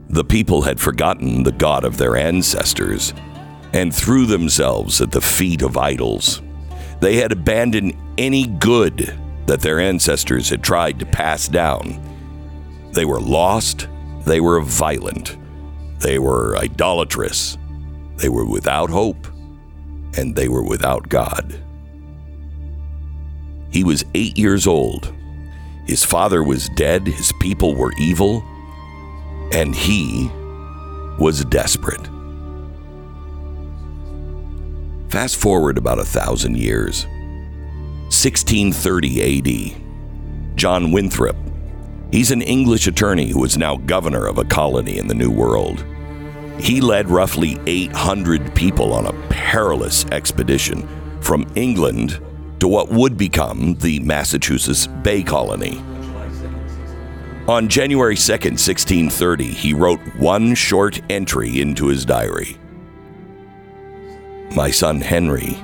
The 0.08 0.24
people 0.24 0.62
had 0.62 0.80
forgotten 0.80 1.42
the 1.42 1.52
God 1.52 1.84
of 1.84 1.98
their 1.98 2.16
ancestors 2.16 3.12
and 3.74 3.94
threw 3.94 4.24
themselves 4.24 5.02
at 5.02 5.12
the 5.12 5.20
feet 5.20 5.60
of 5.60 5.76
idols. 5.76 6.40
They 7.00 7.16
had 7.16 7.30
abandoned 7.30 7.94
any 8.18 8.46
good 8.46 9.18
that 9.46 9.60
their 9.60 9.80
ancestors 9.80 10.50
had 10.50 10.62
tried 10.62 10.98
to 10.98 11.06
pass 11.06 11.48
down. 11.48 11.98
They 12.92 13.04
were 13.04 13.20
lost, 13.20 13.88
they 14.26 14.40
were 14.40 14.60
violent, 14.60 15.38
they 16.00 16.18
were 16.18 16.56
idolatrous, 16.58 17.56
they 18.16 18.28
were 18.28 18.44
without 18.44 18.90
hope, 18.90 19.26
and 20.18 20.34
they 20.34 20.48
were 20.48 20.64
without 20.64 21.08
God. 21.08 21.58
He 23.70 23.84
was 23.84 24.04
eight 24.14 24.37
years 24.37 24.66
old. 24.66 25.14
His 25.87 26.04
father 26.04 26.42
was 26.42 26.68
dead, 26.70 27.06
his 27.06 27.32
people 27.40 27.75
were 27.75 27.92
evil, 27.98 28.42
and 29.52 29.75
he 29.75 30.28
was 31.18 31.44
desperate. 31.46 32.06
Fast 35.08 35.37
forward 35.37 35.78
about 35.78 35.98
a 35.98 36.04
thousand 36.04 36.58
years. 36.58 37.06
1630 38.08 39.74
AD. 39.76 40.56
John 40.56 40.92
Winthrop. 40.92 41.36
He's 42.10 42.30
an 42.30 42.40
English 42.40 42.86
attorney 42.86 43.28
who 43.28 43.44
is 43.44 43.58
now 43.58 43.76
governor 43.76 44.26
of 44.26 44.38
a 44.38 44.44
colony 44.44 44.96
in 44.96 45.06
the 45.06 45.14
New 45.14 45.30
World. 45.30 45.84
He 46.58 46.80
led 46.80 47.10
roughly 47.10 47.60
800 47.66 48.54
people 48.54 48.94
on 48.94 49.06
a 49.06 49.12
perilous 49.28 50.06
expedition 50.06 50.88
from 51.20 51.46
England 51.54 52.18
to 52.60 52.66
what 52.66 52.88
would 52.88 53.18
become 53.18 53.74
the 53.74 54.00
Massachusetts 54.00 54.86
Bay 54.86 55.22
Colony. 55.22 55.78
On 57.46 57.68
January 57.68 58.16
2nd, 58.16 58.56
1630, 58.56 59.44
he 59.44 59.74
wrote 59.74 60.00
one 60.16 60.54
short 60.54 61.00
entry 61.10 61.60
into 61.60 61.88
his 61.88 62.06
diary. 62.06 62.56
My 64.56 64.70
son 64.70 65.02
Henry 65.02 65.58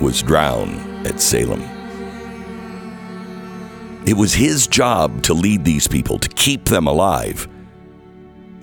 was 0.00 0.22
drowned 0.22 1.06
at 1.06 1.20
Salem. 1.20 1.62
It 4.06 4.16
was 4.16 4.34
his 4.34 4.66
job 4.66 5.22
to 5.24 5.34
lead 5.34 5.64
these 5.64 5.86
people, 5.86 6.18
to 6.18 6.28
keep 6.30 6.64
them 6.66 6.86
alive. 6.86 7.48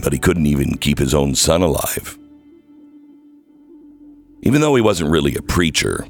but 0.01 0.13
he 0.13 0.19
couldn't 0.19 0.45
even 0.45 0.77
keep 0.77 0.97
his 0.97 1.13
own 1.13 1.35
son 1.35 1.61
alive. 1.61 2.17
Even 4.41 4.61
though 4.61 4.75
he 4.75 4.81
wasn't 4.81 5.09
really 5.09 5.35
a 5.35 5.41
preacher, 5.41 6.07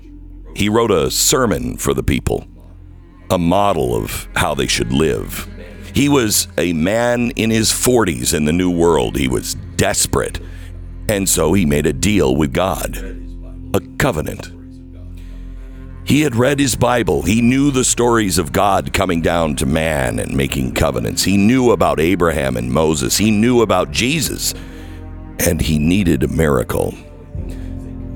he 0.56 0.70
wrote 0.70 0.92
a 0.92 1.10
sermon 1.10 1.78
for 1.78 1.94
the 1.94 2.04
people, 2.04 2.46
a 3.32 3.38
model 3.40 3.96
of 3.96 4.28
how 4.36 4.54
they 4.54 4.68
should 4.68 4.94
live. 4.94 5.48
He 5.94 6.08
was 6.08 6.48
a 6.58 6.74
man 6.74 7.32
in 7.32 7.50
his 7.50 7.72
40s 7.72 8.34
in 8.34 8.46
the 8.46 8.54
New 8.54 8.70
World. 8.70 9.18
He 9.18 9.28
was 9.28 9.56
desperate. 9.76 10.40
And 11.08 11.28
so 11.28 11.54
he 11.54 11.66
made 11.66 11.88
a 11.88 11.94
deal 11.94 12.36
with 12.36 12.54
God, 12.54 12.96
a 13.74 13.82
covenant. 13.98 14.52
He 16.10 16.22
had 16.22 16.36
read 16.36 16.60
his 16.60 16.76
Bible. 16.76 17.22
He 17.22 17.40
knew 17.40 17.70
the 17.70 17.84
stories 17.84 18.40
of 18.40 18.52
God 18.52 18.94
coming 18.94 19.22
down 19.22 19.56
to 19.58 19.68
man 19.68 20.18
and 20.18 20.36
making 20.36 20.74
covenants. 20.74 21.24
He 21.24 21.38
knew 21.38 21.70
about 21.70 22.00
Abraham 22.00 22.58
and 22.58 22.72
Moses. 22.72 23.16
He 23.16 23.30
knew 23.30 23.62
about 23.62 23.92
Jesus. 23.92 24.56
And 25.38 25.62
he 25.62 25.78
needed 25.78 26.24
a 26.24 26.28
miracle. 26.28 26.96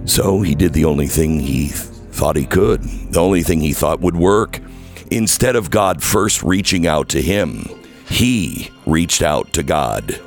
So 0.06 0.42
he 0.42 0.56
did 0.56 0.74
the 0.74 0.86
only 0.86 1.06
thing 1.06 1.40
he 1.40 1.68
thought 1.68 2.36
he 2.36 2.48
could, 2.48 2.82
the 2.82 3.22
only 3.22 3.44
thing 3.44 3.60
he 3.60 3.74
thought 3.74 4.02
would 4.02 4.18
work. 4.18 4.60
Instead 5.12 5.56
of 5.56 5.70
God 5.70 6.02
first 6.02 6.42
reaching 6.42 6.88
out 6.88 7.10
to 7.10 7.22
him, 7.22 7.64
he 8.10 8.72
reached 8.88 9.22
out 9.22 9.54
to 9.54 9.62
God. 9.62 10.20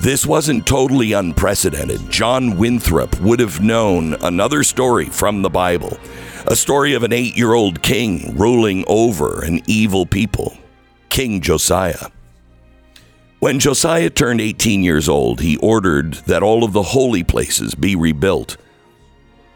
This 0.00 0.24
wasn't 0.24 0.66
totally 0.66 1.12
unprecedented. 1.12 2.08
John 2.08 2.56
Winthrop 2.56 3.18
would 3.20 3.40
have 3.40 3.60
known 3.60 4.14
another 4.14 4.62
story 4.62 5.06
from 5.06 5.42
the 5.42 5.50
Bible 5.50 5.98
a 6.46 6.56
story 6.56 6.94
of 6.94 7.02
an 7.02 7.12
eight 7.12 7.36
year 7.36 7.52
old 7.52 7.82
king 7.82 8.36
ruling 8.38 8.84
over 8.86 9.42
an 9.42 9.60
evil 9.66 10.06
people, 10.06 10.56
King 11.10 11.40
Josiah. 11.40 12.10
When 13.40 13.58
Josiah 13.58 14.10
turned 14.10 14.40
18 14.40 14.82
years 14.82 15.08
old, 15.08 15.40
he 15.40 15.58
ordered 15.58 16.14
that 16.26 16.42
all 16.42 16.64
of 16.64 16.72
the 16.72 16.82
holy 16.82 17.22
places 17.22 17.74
be 17.74 17.94
rebuilt 17.94 18.56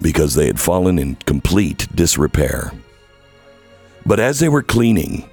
because 0.01 0.35
they 0.35 0.47
had 0.47 0.61
fallen 0.61 0.99
in 0.99 1.15
complete 1.15 1.87
disrepair. 1.95 2.73
But 4.05 4.21
as 4.21 4.41
they 4.41 4.49
were 4.49 4.63
cleaning, 4.63 5.29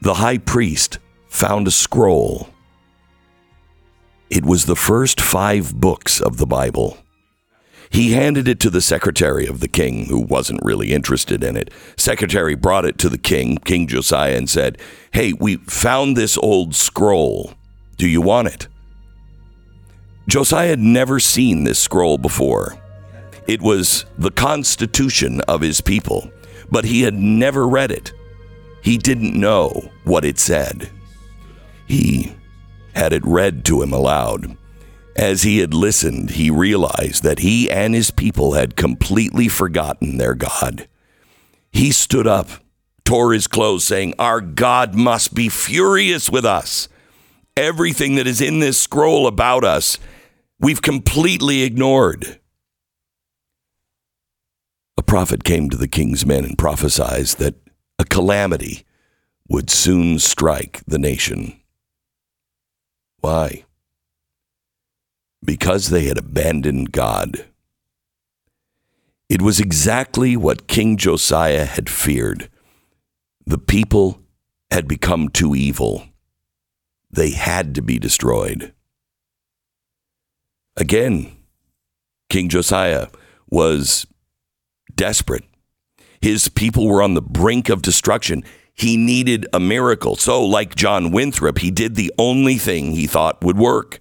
the 0.00 0.14
high 0.14 0.38
priest 0.38 0.98
found 1.28 1.68
a 1.68 1.70
scroll. 1.70 2.48
It 4.28 4.44
was 4.44 4.64
the 4.64 4.76
first 4.76 5.20
five 5.20 5.74
books 5.74 6.20
of 6.20 6.36
the 6.36 6.46
Bible. 6.46 6.98
He 7.90 8.12
handed 8.12 8.48
it 8.48 8.58
to 8.60 8.70
the 8.70 8.80
secretary 8.80 9.46
of 9.46 9.60
the 9.60 9.68
king, 9.68 10.06
who 10.06 10.20
wasn't 10.20 10.64
really 10.64 10.92
interested 10.92 11.44
in 11.44 11.56
it. 11.56 11.70
Secretary 11.96 12.56
brought 12.56 12.84
it 12.84 12.98
to 12.98 13.08
the 13.08 13.18
king, 13.18 13.58
King 13.58 13.86
Josiah, 13.86 14.36
and 14.36 14.50
said, 14.50 14.78
Hey, 15.12 15.32
we 15.32 15.56
found 15.58 16.16
this 16.16 16.36
old 16.38 16.74
scroll. 16.74 17.54
Do 17.96 18.08
you 18.08 18.20
want 18.20 18.48
it? 18.48 18.68
Josiah 20.28 20.70
had 20.70 20.80
never 20.80 21.20
seen 21.20 21.62
this 21.62 21.78
scroll 21.78 22.18
before. 22.18 22.76
It 23.46 23.62
was 23.62 24.04
the 24.18 24.32
constitution 24.32 25.40
of 25.42 25.60
his 25.60 25.80
people, 25.80 26.30
but 26.68 26.84
he 26.84 27.02
had 27.02 27.14
never 27.14 27.68
read 27.68 27.92
it. 27.92 28.12
He 28.82 28.98
didn't 28.98 29.38
know 29.38 29.90
what 30.04 30.24
it 30.24 30.38
said. 30.38 30.90
He 31.86 32.34
had 32.96 33.12
it 33.12 33.24
read 33.26 33.64
to 33.66 33.82
him 33.82 33.92
aloud. 33.92 34.56
As 35.14 35.42
he 35.42 35.58
had 35.58 35.74
listened, 35.74 36.30
he 36.30 36.50
realized 36.50 37.22
that 37.22 37.40
he 37.40 37.70
and 37.70 37.94
his 37.94 38.10
people 38.10 38.54
had 38.54 38.76
completely 38.76 39.48
forgotten 39.48 40.16
their 40.16 40.34
God. 40.34 40.88
He 41.70 41.92
stood 41.92 42.26
up, 42.26 42.48
tore 43.04 43.32
his 43.32 43.46
clothes, 43.46 43.84
saying, 43.84 44.14
Our 44.18 44.40
God 44.40 44.94
must 44.94 45.34
be 45.34 45.48
furious 45.48 46.30
with 46.30 46.44
us. 46.44 46.88
Everything 47.56 48.16
that 48.16 48.26
is 48.26 48.40
in 48.40 48.60
this 48.60 48.80
scroll 48.80 49.26
about 49.26 49.64
us, 49.64 49.98
we've 50.58 50.82
completely 50.82 51.62
ignored. 51.62 52.40
A 54.98 55.02
prophet 55.02 55.44
came 55.44 55.68
to 55.70 55.76
the 55.76 55.88
king's 55.88 56.24
men 56.24 56.44
and 56.44 56.58
prophesied 56.58 57.26
that 57.38 57.54
a 57.98 58.04
calamity 58.04 58.84
would 59.48 59.70
soon 59.70 60.18
strike 60.18 60.82
the 60.86 60.98
nation. 60.98 61.60
Why? 63.26 63.64
Because 65.44 65.88
they 65.88 66.04
had 66.04 66.16
abandoned 66.16 66.92
God. 66.92 67.46
It 69.28 69.42
was 69.42 69.58
exactly 69.58 70.36
what 70.36 70.68
King 70.68 70.96
Josiah 70.96 71.64
had 71.64 71.90
feared. 71.90 72.48
The 73.44 73.58
people 73.58 74.22
had 74.70 74.86
become 74.86 75.28
too 75.28 75.56
evil. 75.56 76.04
They 77.10 77.30
had 77.30 77.74
to 77.74 77.82
be 77.82 77.98
destroyed. 77.98 78.72
Again, 80.76 81.36
King 82.30 82.48
Josiah 82.48 83.08
was 83.50 84.06
desperate. 84.94 85.44
His 86.20 86.48
people 86.48 86.86
were 86.86 87.02
on 87.02 87.14
the 87.14 87.22
brink 87.22 87.70
of 87.70 87.82
destruction. 87.82 88.44
He 88.76 88.96
needed 88.96 89.46
a 89.52 89.60
miracle. 89.60 90.16
So, 90.16 90.44
like 90.44 90.76
John 90.76 91.10
Winthrop, 91.10 91.58
he 91.58 91.70
did 91.70 91.94
the 91.94 92.12
only 92.18 92.56
thing 92.56 92.92
he 92.92 93.06
thought 93.06 93.42
would 93.42 93.56
work. 93.56 94.00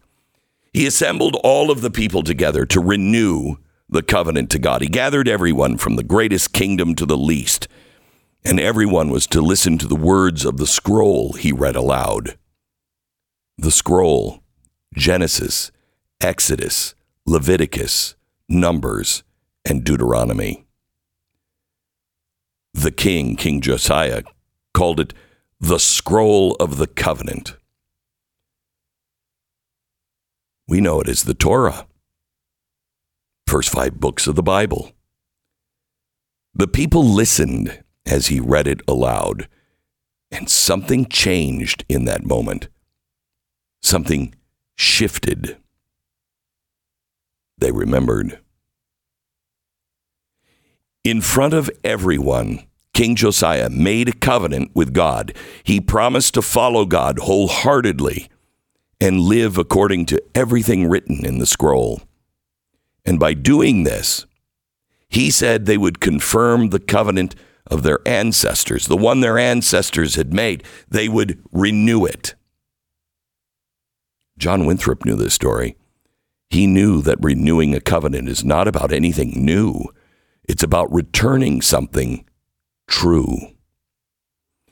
He 0.74 0.86
assembled 0.86 1.38
all 1.44 1.72
of 1.72 1.82
the 1.82 1.90
people 1.90 2.24
together 2.24 2.66
to 2.66 2.82
renew 2.82 3.56
the 3.88 4.04
covenant 4.04 4.50
to 4.52 4.60
God. 4.60 4.82
He 4.82 4.90
gathered 4.90 5.28
everyone 5.28 5.78
from 5.78 5.96
the 5.96 6.04
greatest 6.04 6.52
kingdom 6.52 6.94
to 6.96 7.06
the 7.06 7.18
least, 7.18 7.70
and 8.44 8.60
everyone 8.60 9.10
was 9.10 9.26
to 9.28 9.42
listen 9.42 9.78
to 9.78 9.88
the 9.88 9.96
words 9.96 10.44
of 10.44 10.58
the 10.58 10.68
scroll 10.68 11.34
he 11.34 11.54
read 11.54 11.78
aloud. 11.78 12.38
The 13.58 13.72
scroll 13.72 14.44
Genesis, 14.94 15.72
Exodus, 16.20 16.96
Leviticus, 17.26 18.16
Numbers, 18.50 19.24
and 19.64 19.86
Deuteronomy 19.86 20.66
the 22.76 22.92
king, 22.92 23.38
King 23.38 23.62
Josiah, 23.62 24.22
called 24.76 25.00
it 25.00 25.14
the 25.60 25.80
scroll 25.80 26.56
of 26.56 26.78
the 26.78 26.86
covenant. 26.86 27.56
We 30.68 30.82
know 30.82 31.00
it 31.00 31.08
as 31.08 31.24
the 31.24 31.34
Torah, 31.34 31.88
first 33.48 33.70
five 33.70 34.00
books 34.00 34.28
of 34.28 34.36
the 34.36 34.44
Bible. 34.44 34.92
The 36.54 36.68
people 36.68 37.04
listened 37.04 37.84
as 38.06 38.28
he 38.28 38.40
read 38.40 38.68
it 38.68 38.82
aloud, 38.88 39.48
and 40.30 40.50
something 40.50 41.06
changed 41.06 41.86
in 41.88 42.06
that 42.06 42.26
moment. 42.26 42.68
Something 43.82 44.36
shifted. 44.76 45.58
They 47.58 47.72
remembered. 47.72 48.40
In 51.06 51.22
front 51.22 51.54
of 51.54 51.70
everyone, 51.84 52.66
King 52.96 53.16
Josiah 53.16 53.70
made 53.70 54.08
a 54.08 54.14
covenant 54.14 54.72
with 54.74 54.94
God. 54.94 55.36
He 55.66 55.82
promised 55.82 56.34
to 56.34 56.42
follow 56.42 56.86
God 56.86 57.20
wholeheartedly 57.20 58.30
and 59.02 59.20
live 59.20 59.58
according 59.58 60.06
to 60.08 60.24
everything 60.34 60.88
written 60.88 61.26
in 61.26 61.38
the 61.38 61.46
scroll. 61.46 62.04
And 63.06 63.20
by 63.20 63.34
doing 63.34 63.84
this, 63.84 64.26
he 65.10 65.30
said 65.30 65.66
they 65.66 65.78
would 65.78 66.00
confirm 66.00 66.70
the 66.70 66.80
covenant 66.80 67.36
of 67.68 67.84
their 67.84 68.00
ancestors, 68.08 68.88
the 68.88 68.96
one 68.96 69.20
their 69.20 69.38
ancestors 69.38 70.16
had 70.16 70.34
made. 70.34 70.64
They 70.88 71.10
would 71.10 71.44
renew 71.52 72.06
it. 72.06 72.34
John 74.38 74.66
Winthrop 74.66 75.04
knew 75.04 75.18
this 75.18 75.34
story. 75.34 75.76
He 76.50 76.66
knew 76.66 77.02
that 77.02 77.18
renewing 77.22 77.76
a 77.76 77.82
covenant 77.82 78.30
is 78.30 78.46
not 78.46 78.70
about 78.70 78.94
anything 78.94 79.44
new. 79.44 79.84
It's 80.46 80.64
about 80.64 80.94
returning 80.94 81.62
something 81.62 82.26
true. 82.88 83.38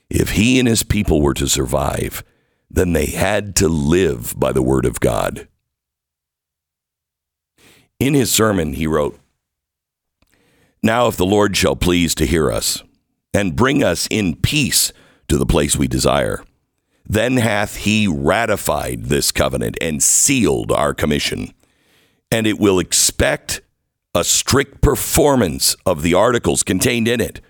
If 0.09 0.31
he 0.31 0.59
and 0.59 0.67
his 0.67 0.83
people 0.83 1.21
were 1.21 1.33
to 1.33 1.47
survive, 1.47 2.23
then 2.69 2.93
they 2.93 3.07
had 3.07 3.55
to 3.57 3.67
live 3.67 4.33
by 4.37 4.51
the 4.51 4.61
word 4.61 4.85
of 4.85 4.99
God. 4.99 5.47
In 7.99 8.13
his 8.13 8.31
sermon, 8.31 8.73
he 8.73 8.87
wrote, 8.87 9.19
Now, 10.81 11.07
if 11.07 11.17
the 11.17 11.25
Lord 11.25 11.55
shall 11.55 11.75
please 11.75 12.13
to 12.15 12.25
hear 12.25 12.51
us, 12.51 12.83
and 13.33 13.55
bring 13.55 13.83
us 13.83 14.07
in 14.11 14.35
peace 14.35 14.91
to 15.27 15.37
the 15.37 15.45
place 15.45 15.75
we 15.75 15.87
desire, 15.87 16.43
then 17.05 17.37
hath 17.37 17.77
he 17.77 18.07
ratified 18.07 19.05
this 19.05 19.31
covenant 19.31 19.77
and 19.81 20.01
sealed 20.01 20.71
our 20.71 20.93
commission. 20.93 21.53
And 22.31 22.47
it 22.47 22.59
will 22.59 22.79
expect 22.79 23.61
a 24.15 24.23
strict 24.23 24.81
performance 24.81 25.75
of 25.85 26.01
the 26.01 26.13
articles 26.13 26.63
contained 26.63 27.07
in 27.07 27.19
it. 27.19 27.41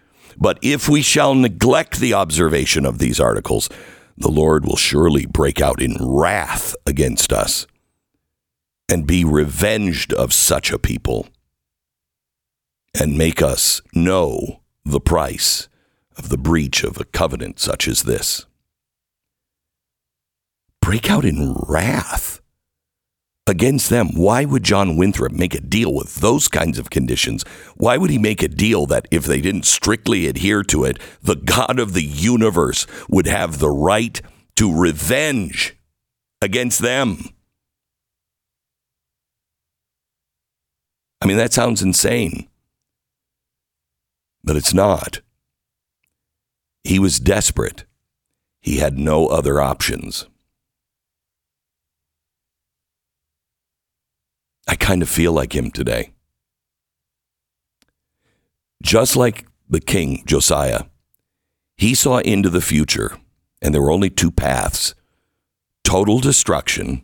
But 0.44 0.60
if 0.62 0.90
we 0.90 1.02
shall 1.02 1.36
neglect 1.36 2.02
the 2.02 2.14
observation 2.14 2.86
of 2.86 3.00
these 3.00 3.18
articles, 3.18 3.70
the 4.18 4.28
Lord 4.28 4.66
will 4.66 4.76
surely 4.76 5.26
break 5.26 5.62
out 5.62 5.82
in 5.82 5.96
wrath 6.02 6.76
against 6.86 7.32
us 7.32 7.66
and 8.90 9.08
be 9.08 9.24
revenged 9.24 10.12
of 10.12 10.34
such 10.34 10.70
a 10.74 10.78
people 10.78 11.30
and 12.94 13.18
make 13.18 13.42
us 13.42 13.82
know 13.96 14.60
the 14.84 15.00
price 15.00 15.70
of 16.18 16.28
the 16.28 16.38
breach 16.38 16.84
of 16.84 17.00
a 17.00 17.06
covenant 17.06 17.58
such 17.58 17.88
as 17.88 18.04
this. 18.04 18.46
Break 20.82 21.10
out 21.10 21.24
in 21.24 21.54
wrath 21.70 22.42
against 23.48 23.90
them. 23.90 24.10
Why 24.16 24.46
would 24.46 24.64
John 24.64 24.96
Winthrop 24.96 25.32
make 25.32 25.54
a 25.54 25.60
deal 25.60 25.94
with 25.94 26.16
those 26.16 26.48
kinds 26.48 26.80
of 26.80 26.90
conditions? 26.90 27.44
Why 27.76 27.98
would 27.98 28.10
he 28.10 28.18
make 28.18 28.42
a 28.42 28.48
deal 28.48 28.86
that 28.88 29.08
if 29.12 29.26
they 29.26 29.42
didn't 29.42 29.66
strictly 29.66 30.28
adhere 30.28 30.64
to 30.64 30.86
it, 30.86 30.98
the 31.22 31.36
God 31.36 31.80
of 31.80 31.94
the 31.94 32.04
universe 32.04 32.88
would 33.10 33.28
have 33.28 33.60
the 33.60 33.70
right 33.70 34.22
to 34.56 34.74
revenge 34.76 35.76
against 36.42 36.80
them? 36.80 37.30
I 41.22 41.26
mean, 41.26 41.38
that 41.38 41.54
sounds 41.54 41.82
insane, 41.82 42.50
but 44.44 44.58
it's 44.58 44.74
not. 44.74 45.22
He 46.84 47.00
was 47.00 47.20
desperate. 47.20 47.86
He 48.62 48.78
had 48.78 48.98
no 48.98 49.28
other 49.28 49.62
options. 49.62 50.28
I 54.68 54.76
kind 54.76 55.02
of 55.02 55.10
feel 55.10 55.34
like 55.34 55.56
him 55.56 55.72
today. 55.72 56.14
Just 58.82 59.16
like 59.16 59.46
the 59.70 59.82
king, 59.82 60.24
Josiah, 60.26 60.84
he 61.78 61.96
saw 61.96 62.20
into 62.20 62.50
the 62.50 62.62
future, 62.62 63.18
and 63.62 63.74
there 63.74 63.82
were 63.82 63.92
only 63.92 64.10
two 64.10 64.32
paths 64.32 64.96
total 65.84 66.20
destruction 66.20 67.04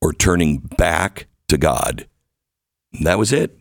or 0.00 0.12
turning 0.12 0.58
back 0.58 1.26
to 1.48 1.56
God. 1.56 2.06
And 2.92 3.06
that 3.06 3.18
was 3.18 3.32
it. 3.32 3.56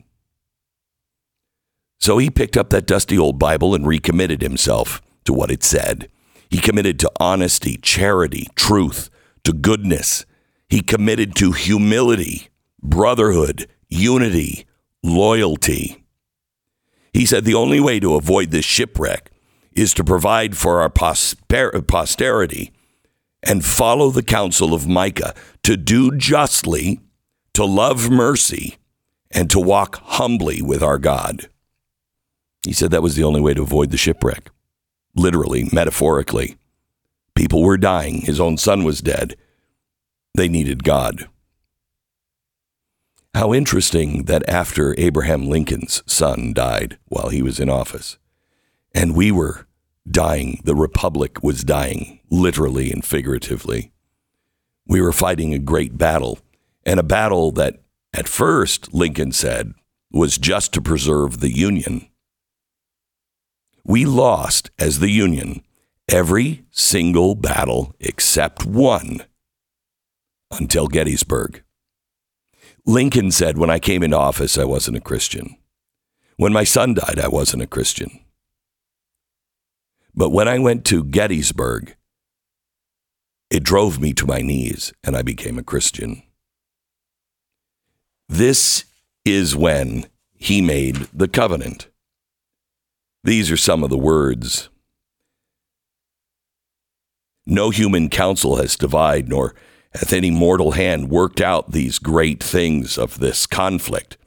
So 2.00 2.18
he 2.18 2.30
picked 2.30 2.58
up 2.58 2.70
that 2.72 2.88
dusty 2.88 3.18
old 3.18 3.38
Bible 3.38 3.76
and 3.76 3.86
recommitted 3.86 4.42
himself 4.42 5.02
to 5.26 5.34
what 5.34 5.52
it 5.52 5.64
said. 5.64 6.10
He 6.50 6.58
committed 6.60 7.00
to 7.00 7.12
honesty, 7.20 7.78
charity, 7.78 8.48
truth, 8.56 9.10
to 9.44 9.54
goodness. 9.54 10.26
He 10.68 10.82
committed 10.82 11.36
to 11.36 11.52
humility 11.52 12.50
brotherhood, 12.82 13.68
unity, 13.88 14.66
loyalty. 15.04 16.04
He 17.14 17.26
said 17.26 17.46
the 17.46 17.56
only 17.56 17.80
way 17.80 18.00
to 18.00 18.16
avoid 18.16 18.52
this 18.52 18.66
shipwreck 18.66 19.32
is 19.74 19.94
to 19.96 20.04
provide 20.04 20.58
for 20.58 20.82
our 20.82 20.90
poster- 20.90 21.82
posterity 21.82 22.72
and 23.42 23.64
follow 23.64 24.10
the 24.10 24.24
counsel 24.24 24.74
of 24.74 24.88
Micah 24.88 25.34
to 25.64 25.78
do 25.78 26.16
justly, 26.18 27.00
to 27.54 27.66
love 27.66 28.10
mercy, 28.10 28.78
and 29.32 29.50
to 29.50 29.60
walk 29.60 29.98
humbly 30.04 30.62
with 30.62 30.84
our 30.84 30.98
God. 30.98 31.50
He 32.66 32.74
said 32.74 32.92
that 32.92 33.04
was 33.04 33.16
the 33.16 33.24
only 33.24 33.40
way 33.40 33.54
to 33.54 33.64
avoid 33.64 33.92
the 33.92 33.98
shipwreck. 33.98 34.50
Literally, 35.16 35.70
metaphorically. 35.72 36.58
People 37.36 37.64
were 37.64 37.78
dying. 37.78 38.22
His 38.22 38.40
own 38.40 38.58
son 38.58 38.84
was 38.84 39.02
dead. 39.02 39.36
They 40.36 40.50
needed 40.50 40.84
God. 40.84 41.30
How 43.36 43.54
interesting 43.54 44.26
that 44.26 44.48
after 44.50 44.96
Abraham 44.98 45.48
Lincoln's 45.48 46.04
son 46.08 46.52
died 46.54 46.98
while 47.06 47.30
he 47.30 47.42
was 47.42 47.60
in 47.60 47.70
office, 47.70 48.18
and 48.94 49.16
we 49.16 49.32
were 49.32 49.68
dying, 50.10 50.62
the 50.64 50.76
Republic 50.76 51.44
was 51.44 51.64
dying, 51.64 52.22
literally 52.32 52.92
and 52.92 53.06
figuratively. 53.06 53.92
We 54.88 55.00
were 55.00 55.12
fighting 55.12 55.54
a 55.54 55.60
great 55.60 55.98
battle, 55.98 56.40
and 56.86 57.00
a 57.00 57.04
battle 57.04 57.52
that 57.52 57.82
at 58.14 58.28
first, 58.28 58.94
Lincoln 58.94 59.32
said, 59.32 59.74
was 60.12 60.40
just 60.40 60.74
to 60.74 60.82
preserve 60.82 61.40
the 61.40 61.56
Union. 61.56 62.08
We 63.84 64.06
lost 64.06 64.72
as 64.80 65.00
the 65.00 65.12
Union 65.12 65.64
every 66.08 66.66
single 66.72 67.36
battle 67.36 67.96
except 68.00 68.66
one 68.66 69.22
until 70.52 70.88
Gettysburg. 70.88 71.64
Lincoln 72.90 73.30
said, 73.30 73.60
When 73.60 73.70
I 73.70 73.78
came 73.78 74.02
into 74.02 74.18
office, 74.18 74.58
I 74.58 74.64
wasn't 74.64 74.98
a 74.98 75.02
Christian. 75.02 75.56
When 76.38 76.52
my 76.52 76.64
son 76.64 76.96
died, 76.96 77.20
I 77.20 77.28
wasn't 77.28 77.62
a 77.62 77.68
Christian. 77.68 78.20
But 80.16 80.32
when 80.32 80.48
I 80.48 80.58
went 80.58 80.86
to 80.86 81.04
Gettysburg, 81.04 81.96
it 83.52 83.64
drove 83.64 84.00
me 84.02 84.14
to 84.14 84.26
my 84.26 84.42
knees 84.42 84.92
and 85.04 85.16
I 85.16 85.22
became 85.22 85.60
a 85.60 85.64
Christian. 85.64 86.24
This 88.28 88.86
is 89.24 89.56
when 89.56 90.08
he 90.34 90.60
made 90.60 91.08
the 91.14 91.28
covenant. 91.28 91.90
These 93.24 93.52
are 93.52 93.58
some 93.58 93.84
of 93.84 93.92
the 93.92 93.98
words. 94.00 94.70
No 97.46 97.70
human 97.70 98.10
counsel 98.10 98.56
has 98.56 98.76
divided, 98.76 99.30
nor 99.30 99.54
hath 99.94 100.14
any 100.14 100.30
mortal 100.30 100.72
hand 100.72 101.10
worked 101.10 101.42
out 101.42 101.72
these 101.72 102.00
great 102.00 102.44
things 102.44 102.98
of 102.98 103.20
this 103.20 103.48
conflict. 103.48 104.18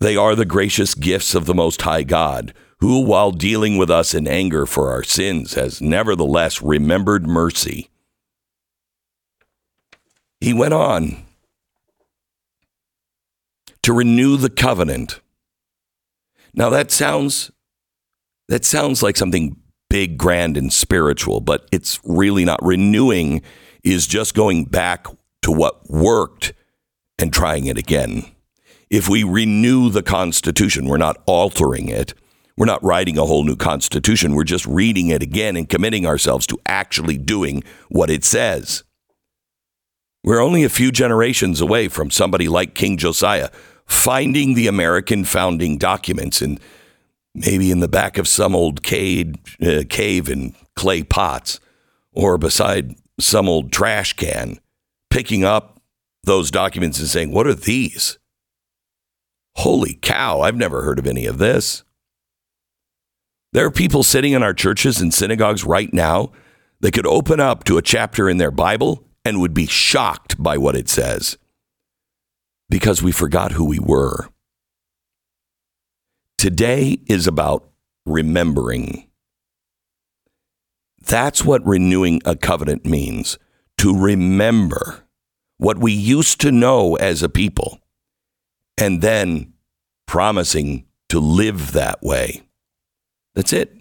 They 0.00 0.16
are 0.16 0.34
the 0.34 0.44
gracious 0.44 0.94
gifts 0.94 1.34
of 1.34 1.46
the 1.46 1.54
Most 1.54 1.82
High 1.82 2.02
God, 2.02 2.52
who, 2.80 3.00
while 3.02 3.30
dealing 3.30 3.76
with 3.76 3.90
us 3.90 4.14
in 4.14 4.26
anger 4.26 4.66
for 4.66 4.90
our 4.90 5.04
sins, 5.04 5.54
has 5.54 5.80
nevertheless 5.80 6.60
remembered 6.60 7.26
mercy. 7.26 7.88
He 10.40 10.52
went 10.52 10.74
on 10.74 11.24
to 13.82 13.92
renew 13.92 14.36
the 14.36 14.50
covenant. 14.50 15.20
Now 16.54 16.68
that 16.70 16.90
sounds 16.90 17.52
that 18.48 18.64
sounds 18.64 19.02
like 19.02 19.16
something 19.16 19.56
big, 19.88 20.18
grand, 20.18 20.56
and 20.56 20.72
spiritual, 20.72 21.40
but 21.40 21.68
it's 21.70 22.00
really 22.02 22.44
not. 22.44 22.58
Renewing 22.60 23.42
is 23.84 24.06
just 24.06 24.34
going 24.34 24.64
back 24.64 25.06
to 25.42 25.52
what 25.52 25.88
worked 25.90 26.52
and 27.18 27.32
trying 27.32 27.66
it 27.66 27.78
again. 27.78 28.24
If 28.90 29.08
we 29.08 29.24
renew 29.24 29.90
the 29.90 30.02
Constitution, 30.02 30.86
we're 30.86 30.98
not 30.98 31.22
altering 31.26 31.88
it. 31.88 32.14
We're 32.56 32.66
not 32.66 32.84
writing 32.84 33.16
a 33.16 33.24
whole 33.24 33.44
new 33.44 33.56
Constitution. 33.56 34.34
We're 34.34 34.44
just 34.44 34.66
reading 34.66 35.08
it 35.08 35.22
again 35.22 35.56
and 35.56 35.68
committing 35.68 36.06
ourselves 36.06 36.46
to 36.48 36.58
actually 36.66 37.16
doing 37.16 37.64
what 37.88 38.10
it 38.10 38.24
says. 38.24 38.84
We're 40.22 40.42
only 40.42 40.62
a 40.62 40.68
few 40.68 40.92
generations 40.92 41.60
away 41.60 41.88
from 41.88 42.10
somebody 42.10 42.48
like 42.48 42.74
King 42.74 42.96
Josiah 42.96 43.48
finding 43.86 44.54
the 44.54 44.68
American 44.68 45.24
founding 45.24 45.78
documents 45.78 46.40
and 46.40 46.60
maybe 47.34 47.70
in 47.70 47.80
the 47.80 47.88
back 47.88 48.18
of 48.18 48.28
some 48.28 48.54
old 48.54 48.82
cave, 48.82 49.34
uh, 49.60 49.82
cave 49.88 50.28
in 50.28 50.54
clay 50.76 51.02
pots 51.02 51.58
or 52.12 52.38
beside 52.38 52.94
some 53.22 53.48
old 53.48 53.72
trash 53.72 54.14
can, 54.14 54.58
picking 55.10 55.44
up 55.44 55.80
those 56.24 56.50
documents 56.50 56.98
and 56.98 57.08
saying, 57.08 57.32
What 57.32 57.46
are 57.46 57.54
these? 57.54 58.18
Holy 59.56 59.94
cow, 59.94 60.40
I've 60.40 60.56
never 60.56 60.82
heard 60.82 60.98
of 60.98 61.06
any 61.06 61.26
of 61.26 61.38
this. 61.38 61.84
There 63.52 63.66
are 63.66 63.70
people 63.70 64.02
sitting 64.02 64.32
in 64.32 64.42
our 64.42 64.54
churches 64.54 65.00
and 65.00 65.12
synagogues 65.12 65.64
right 65.64 65.92
now 65.92 66.32
that 66.80 66.92
could 66.92 67.06
open 67.06 67.38
up 67.38 67.64
to 67.64 67.76
a 67.76 67.82
chapter 67.82 68.28
in 68.28 68.38
their 68.38 68.50
Bible 68.50 69.04
and 69.24 69.40
would 69.40 69.54
be 69.54 69.66
shocked 69.66 70.42
by 70.42 70.56
what 70.56 70.74
it 70.74 70.88
says 70.88 71.36
because 72.68 73.02
we 73.02 73.12
forgot 73.12 73.52
who 73.52 73.64
we 73.64 73.78
were. 73.78 74.28
Today 76.38 76.98
is 77.06 77.26
about 77.26 77.68
remembering. 78.06 79.06
That's 81.04 81.44
what 81.44 81.66
renewing 81.66 82.20
a 82.24 82.36
covenant 82.36 82.84
means 82.84 83.38
to 83.78 83.96
remember 83.96 85.04
what 85.58 85.78
we 85.78 85.92
used 85.92 86.40
to 86.42 86.52
know 86.52 86.96
as 86.96 87.22
a 87.22 87.28
people 87.28 87.80
and 88.78 89.02
then 89.02 89.52
promising 90.06 90.86
to 91.08 91.18
live 91.18 91.72
that 91.72 92.02
way. 92.02 92.42
That's 93.34 93.52
it. 93.52 93.76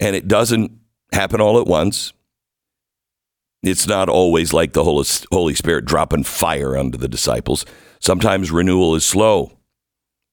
And 0.00 0.16
it 0.16 0.26
doesn't 0.26 0.72
happen 1.12 1.40
all 1.40 1.60
at 1.60 1.66
once. 1.66 2.12
It's 3.62 3.86
not 3.86 4.08
always 4.08 4.52
like 4.52 4.72
the 4.72 4.84
Holy 4.84 5.54
Spirit 5.54 5.84
dropping 5.84 6.24
fire 6.24 6.76
onto 6.76 6.98
the 6.98 7.08
disciples. 7.08 7.64
Sometimes 8.00 8.50
renewal 8.50 8.96
is 8.96 9.04
slow. 9.06 9.52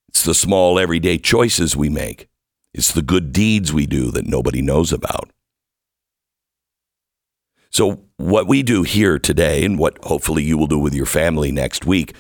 It's 0.07 0.23
the 0.23 0.33
small 0.33 0.79
everyday 0.79 1.19
choices 1.19 1.77
we 1.77 1.89
make. 1.89 2.27
It's 2.73 2.91
the 2.91 3.01
good 3.01 3.31
deeds 3.31 3.73
we 3.73 3.85
do 3.85 4.11
that 4.11 4.27
nobody 4.27 4.61
knows 4.61 4.93
about. 4.93 5.31
So, 7.71 8.01
what 8.17 8.47
we 8.47 8.63
do 8.63 8.83
here 8.83 9.19
today, 9.19 9.63
and 9.63 9.77
what 9.77 9.97
hopefully 10.03 10.43
you 10.43 10.57
will 10.57 10.67
do 10.67 10.79
with 10.79 10.93
your 10.93 11.05
family 11.05 11.51
next 11.51 11.85
week, 11.85 12.15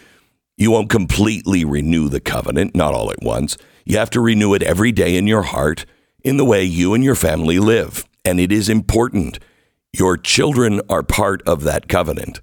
you 0.57 0.71
won't 0.71 0.89
completely 0.89 1.65
renew 1.65 2.09
the 2.09 2.19
covenant, 2.19 2.75
not 2.75 2.93
all 2.93 3.11
at 3.11 3.21
once. 3.21 3.57
You 3.85 3.97
have 3.97 4.09
to 4.11 4.21
renew 4.21 4.53
it 4.53 4.61
every 4.61 4.91
day 4.91 5.15
in 5.15 5.25
your 5.25 5.43
heart 5.43 5.85
in 6.23 6.37
the 6.37 6.45
way 6.45 6.63
you 6.63 6.93
and 6.93 7.03
your 7.03 7.15
family 7.15 7.59
live. 7.59 8.05
And 8.25 8.39
it 8.39 8.51
is 8.51 8.69
important. 8.69 9.39
Your 9.93 10.17
children 10.17 10.81
are 10.89 11.01
part 11.01 11.41
of 11.47 11.63
that 11.63 11.87
covenant. 11.87 12.41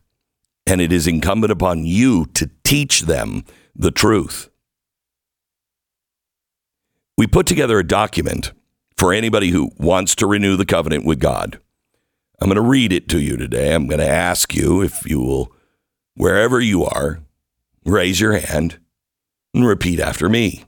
And 0.67 0.81
it 0.81 0.93
is 0.93 1.07
incumbent 1.07 1.53
upon 1.53 1.85
you 1.85 2.27
to 2.35 2.51
teach 2.65 3.03
them 3.03 3.45
the 3.75 3.93
truth 3.93 4.49
we 7.17 7.27
put 7.27 7.47
together 7.47 7.79
a 7.79 7.87
document 7.87 8.53
for 8.97 9.13
anybody 9.13 9.51
who 9.51 9.71
wants 9.79 10.15
to 10.17 10.27
renew 10.27 10.57
the 10.57 10.67
covenant 10.67 11.05
with 11.05 11.19
God. 11.19 11.61
I'm 12.41 12.49
going 12.49 12.57
to 12.57 12.61
read 12.63 12.93
it 12.93 13.09
to 13.11 13.21
you 13.21 13.37
today. 13.37 13.75
I'm 13.75 13.87
going 13.87 14.01
to 14.01 14.09
ask 14.09 14.55
you 14.55 14.83
if 14.83 15.09
you 15.09 15.21
will 15.21 15.53
wherever 16.15 16.61
you 16.61 16.85
are, 16.85 17.21
raise 17.85 18.21
your 18.21 18.39
hand 18.39 18.79
and 19.55 19.67
repeat 19.67 20.01
after 20.01 20.29
me. 20.29 20.65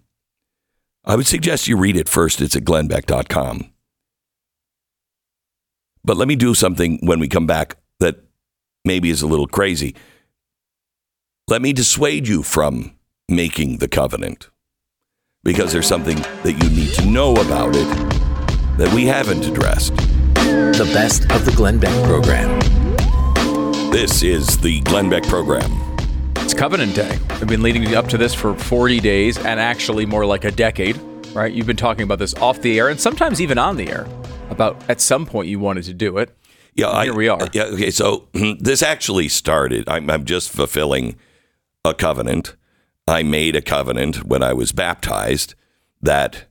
I 1.04 1.16
would 1.16 1.26
suggest 1.26 1.68
you 1.68 1.76
read 1.76 1.96
it 1.96 2.08
first. 2.08 2.40
It's 2.40 2.56
at 2.56 2.64
glennbeck.com. 2.64 3.72
But 6.04 6.16
let 6.16 6.28
me 6.28 6.36
do 6.36 6.54
something 6.54 6.98
when 7.02 7.18
we 7.18 7.28
come 7.28 7.46
back 7.46 7.76
that 7.98 8.16
maybe 8.84 9.10
is 9.10 9.22
a 9.22 9.26
little 9.26 9.46
crazy. 9.46 9.94
Let 11.48 11.60
me 11.60 11.72
dissuade 11.72 12.28
you 12.28 12.42
from 12.42 12.94
making 13.28 13.78
the 13.78 13.88
covenant 13.88 14.48
because 15.48 15.72
there's 15.72 15.86
something 15.86 16.18
that 16.42 16.62
you 16.62 16.68
need 16.68 16.92
to 16.92 17.06
know 17.06 17.32
about 17.36 17.74
it 17.74 17.88
that 18.76 18.92
we 18.94 19.06
haven't 19.06 19.46
addressed. 19.46 19.96
The 20.36 20.86
best 20.92 21.22
of 21.32 21.46
the 21.46 21.52
Glenn 21.52 21.78
Beck 21.78 22.04
program. 22.04 22.60
This 23.90 24.22
is 24.22 24.58
the 24.58 24.80
Glenn 24.80 25.08
Beck 25.08 25.22
program. 25.22 25.72
It's 26.36 26.52
Covenant 26.52 26.94
Day. 26.94 27.18
We've 27.38 27.46
been 27.46 27.62
leading 27.62 27.94
up 27.94 28.08
to 28.08 28.18
this 28.18 28.34
for 28.34 28.54
40 28.54 29.00
days 29.00 29.38
and 29.38 29.58
actually 29.58 30.04
more 30.04 30.26
like 30.26 30.44
a 30.44 30.50
decade, 30.50 31.00
right? 31.32 31.50
You've 31.50 31.66
been 31.66 31.78
talking 31.78 32.02
about 32.02 32.18
this 32.18 32.34
off 32.34 32.60
the 32.60 32.78
air 32.78 32.90
and 32.90 33.00
sometimes 33.00 33.40
even 33.40 33.56
on 33.56 33.78
the 33.78 33.88
air 33.88 34.06
about 34.50 34.76
at 34.90 35.00
some 35.00 35.24
point 35.24 35.48
you 35.48 35.58
wanted 35.58 35.84
to 35.84 35.94
do 35.94 36.18
it. 36.18 36.36
Yeah, 36.74 36.90
And 36.90 37.04
here 37.04 37.14
we 37.14 37.28
are. 37.28 37.48
Yeah, 37.54 37.64
okay. 37.64 37.90
So 37.90 38.28
this 38.60 38.82
actually 38.82 39.28
started. 39.28 39.88
I'm, 39.88 40.10
I'm 40.10 40.26
just 40.26 40.50
fulfilling 40.50 41.16
a 41.86 41.94
covenant. 41.94 42.54
I 43.08 43.22
made 43.22 43.56
a 43.56 43.62
covenant 43.62 44.24
when 44.24 44.42
I 44.42 44.52
was 44.52 44.72
baptized 44.72 45.54
that 46.02 46.44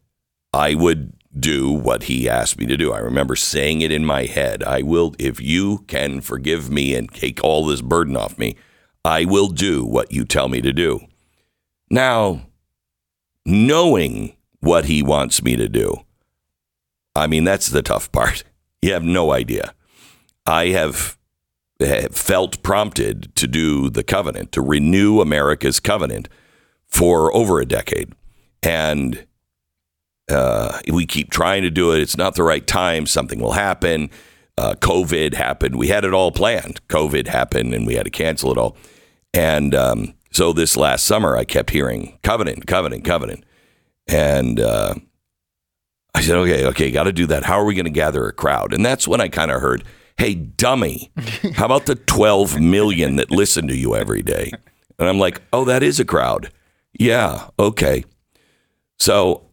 I 0.53 0.75
would 0.75 1.13
do 1.39 1.71
what 1.71 2.03
he 2.03 2.27
asked 2.27 2.57
me 2.57 2.65
to 2.65 2.77
do. 2.77 2.91
I 2.91 2.99
remember 2.99 3.35
saying 3.35 3.81
it 3.81 3.91
in 3.91 4.05
my 4.05 4.25
head. 4.25 4.63
I 4.63 4.81
will, 4.81 5.13
if 5.19 5.39
you 5.39 5.79
can 5.87 6.21
forgive 6.21 6.69
me 6.69 6.95
and 6.95 7.13
take 7.13 7.43
all 7.43 7.65
this 7.65 7.81
burden 7.81 8.17
off 8.17 8.37
me, 8.37 8.55
I 9.05 9.25
will 9.25 9.49
do 9.49 9.85
what 9.85 10.11
you 10.11 10.25
tell 10.25 10.49
me 10.49 10.61
to 10.61 10.73
do. 10.73 11.01
Now, 11.89 12.47
knowing 13.45 14.35
what 14.59 14.85
he 14.85 15.03
wants 15.03 15.43
me 15.43 15.55
to 15.55 15.69
do, 15.69 16.03
I 17.15 17.27
mean, 17.27 17.43
that's 17.43 17.67
the 17.67 17.81
tough 17.81 18.11
part. 18.11 18.43
You 18.79 18.93
have 18.93 19.03
no 19.03 19.31
idea. 19.31 19.73
I 20.45 20.67
have 20.67 21.17
felt 22.11 22.61
prompted 22.61 23.35
to 23.35 23.47
do 23.47 23.89
the 23.89 24.03
covenant, 24.03 24.51
to 24.51 24.61
renew 24.61 25.19
America's 25.19 25.79
covenant 25.79 26.29
for 26.87 27.33
over 27.35 27.59
a 27.59 27.65
decade. 27.65 28.13
And 28.63 29.25
uh, 30.29 30.79
we 30.91 31.05
keep 31.05 31.29
trying 31.29 31.61
to 31.63 31.69
do 31.69 31.91
it. 31.93 32.01
It's 32.01 32.17
not 32.17 32.35
the 32.35 32.43
right 32.43 32.65
time. 32.65 33.05
Something 33.05 33.39
will 33.39 33.53
happen. 33.53 34.09
Uh, 34.57 34.73
COVID 34.73 35.35
happened. 35.35 35.75
We 35.75 35.87
had 35.87 36.03
it 36.03 36.13
all 36.13 36.31
planned. 36.31 36.85
COVID 36.87 37.27
happened 37.27 37.73
and 37.73 37.85
we 37.85 37.95
had 37.95 38.05
to 38.05 38.09
cancel 38.09 38.51
it 38.51 38.57
all. 38.57 38.75
And 39.33 39.75
um, 39.75 40.15
so 40.31 40.51
this 40.51 40.75
last 40.75 41.05
summer, 41.05 41.37
I 41.37 41.45
kept 41.45 41.69
hearing 41.69 42.17
covenant, 42.23 42.65
covenant, 42.65 43.05
covenant. 43.05 43.43
And 44.07 44.59
uh, 44.59 44.95
I 46.15 46.21
said, 46.21 46.35
okay, 46.37 46.65
okay, 46.65 46.91
got 46.91 47.03
to 47.03 47.13
do 47.13 47.27
that. 47.27 47.43
How 47.43 47.59
are 47.59 47.65
we 47.65 47.75
going 47.75 47.85
to 47.85 47.91
gather 47.91 48.25
a 48.27 48.33
crowd? 48.33 48.73
And 48.73 48.85
that's 48.85 49.07
when 49.07 49.21
I 49.21 49.27
kind 49.27 49.51
of 49.51 49.61
heard, 49.61 49.83
hey, 50.17 50.33
dummy, 50.33 51.11
how 51.53 51.65
about 51.65 51.85
the 51.85 51.95
12 51.95 52.59
million 52.59 53.17
that 53.17 53.29
listen 53.29 53.67
to 53.67 53.75
you 53.75 53.95
every 53.95 54.23
day? 54.23 54.51
And 54.97 55.07
I'm 55.07 55.19
like, 55.19 55.41
oh, 55.53 55.65
that 55.65 55.83
is 55.83 55.99
a 55.99 56.05
crowd. 56.05 56.51
Yeah, 56.97 57.49
okay. 57.59 58.03
So 58.99 59.47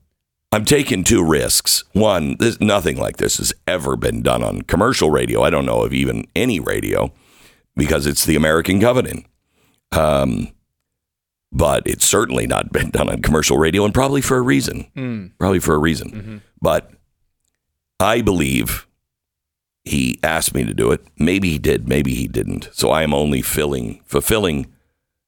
I'm 0.52 0.64
taking 0.64 1.04
two 1.04 1.24
risks. 1.24 1.84
One, 1.92 2.36
this, 2.38 2.60
nothing 2.60 2.96
like 2.96 3.16
this 3.18 3.38
has 3.38 3.52
ever 3.66 3.96
been 3.96 4.22
done 4.22 4.42
on 4.42 4.62
commercial 4.62 5.10
radio. 5.10 5.42
I 5.42 5.50
don't 5.50 5.66
know 5.66 5.82
of 5.82 5.92
even 5.92 6.26
any 6.34 6.60
radio 6.60 7.12
because 7.76 8.06
it's 8.06 8.24
the 8.24 8.36
American 8.36 8.80
Covenant. 8.80 9.26
Um, 9.92 10.48
but 11.52 11.82
it's 11.86 12.04
certainly 12.04 12.46
not 12.46 12.72
been 12.72 12.90
done 12.90 13.10
on 13.10 13.20
commercial 13.22 13.58
radio 13.58 13.84
and 13.84 13.92
probably 13.94 14.20
for 14.20 14.36
a 14.36 14.42
reason. 14.42 15.32
Probably 15.38 15.60
for 15.60 15.74
a 15.74 15.78
reason. 15.78 16.42
But 16.60 16.90
I 18.00 18.22
believe 18.22 18.86
he 19.84 20.18
asked 20.22 20.54
me 20.54 20.64
to 20.64 20.72
do 20.72 20.92
it. 20.92 21.04
Maybe 21.18 21.50
he 21.50 21.58
did, 21.58 21.88
maybe 21.88 22.14
he 22.14 22.26
didn't. 22.26 22.70
So 22.72 22.90
I 22.90 23.02
am 23.02 23.12
only 23.12 23.42
filling, 23.42 24.00
fulfilling 24.06 24.66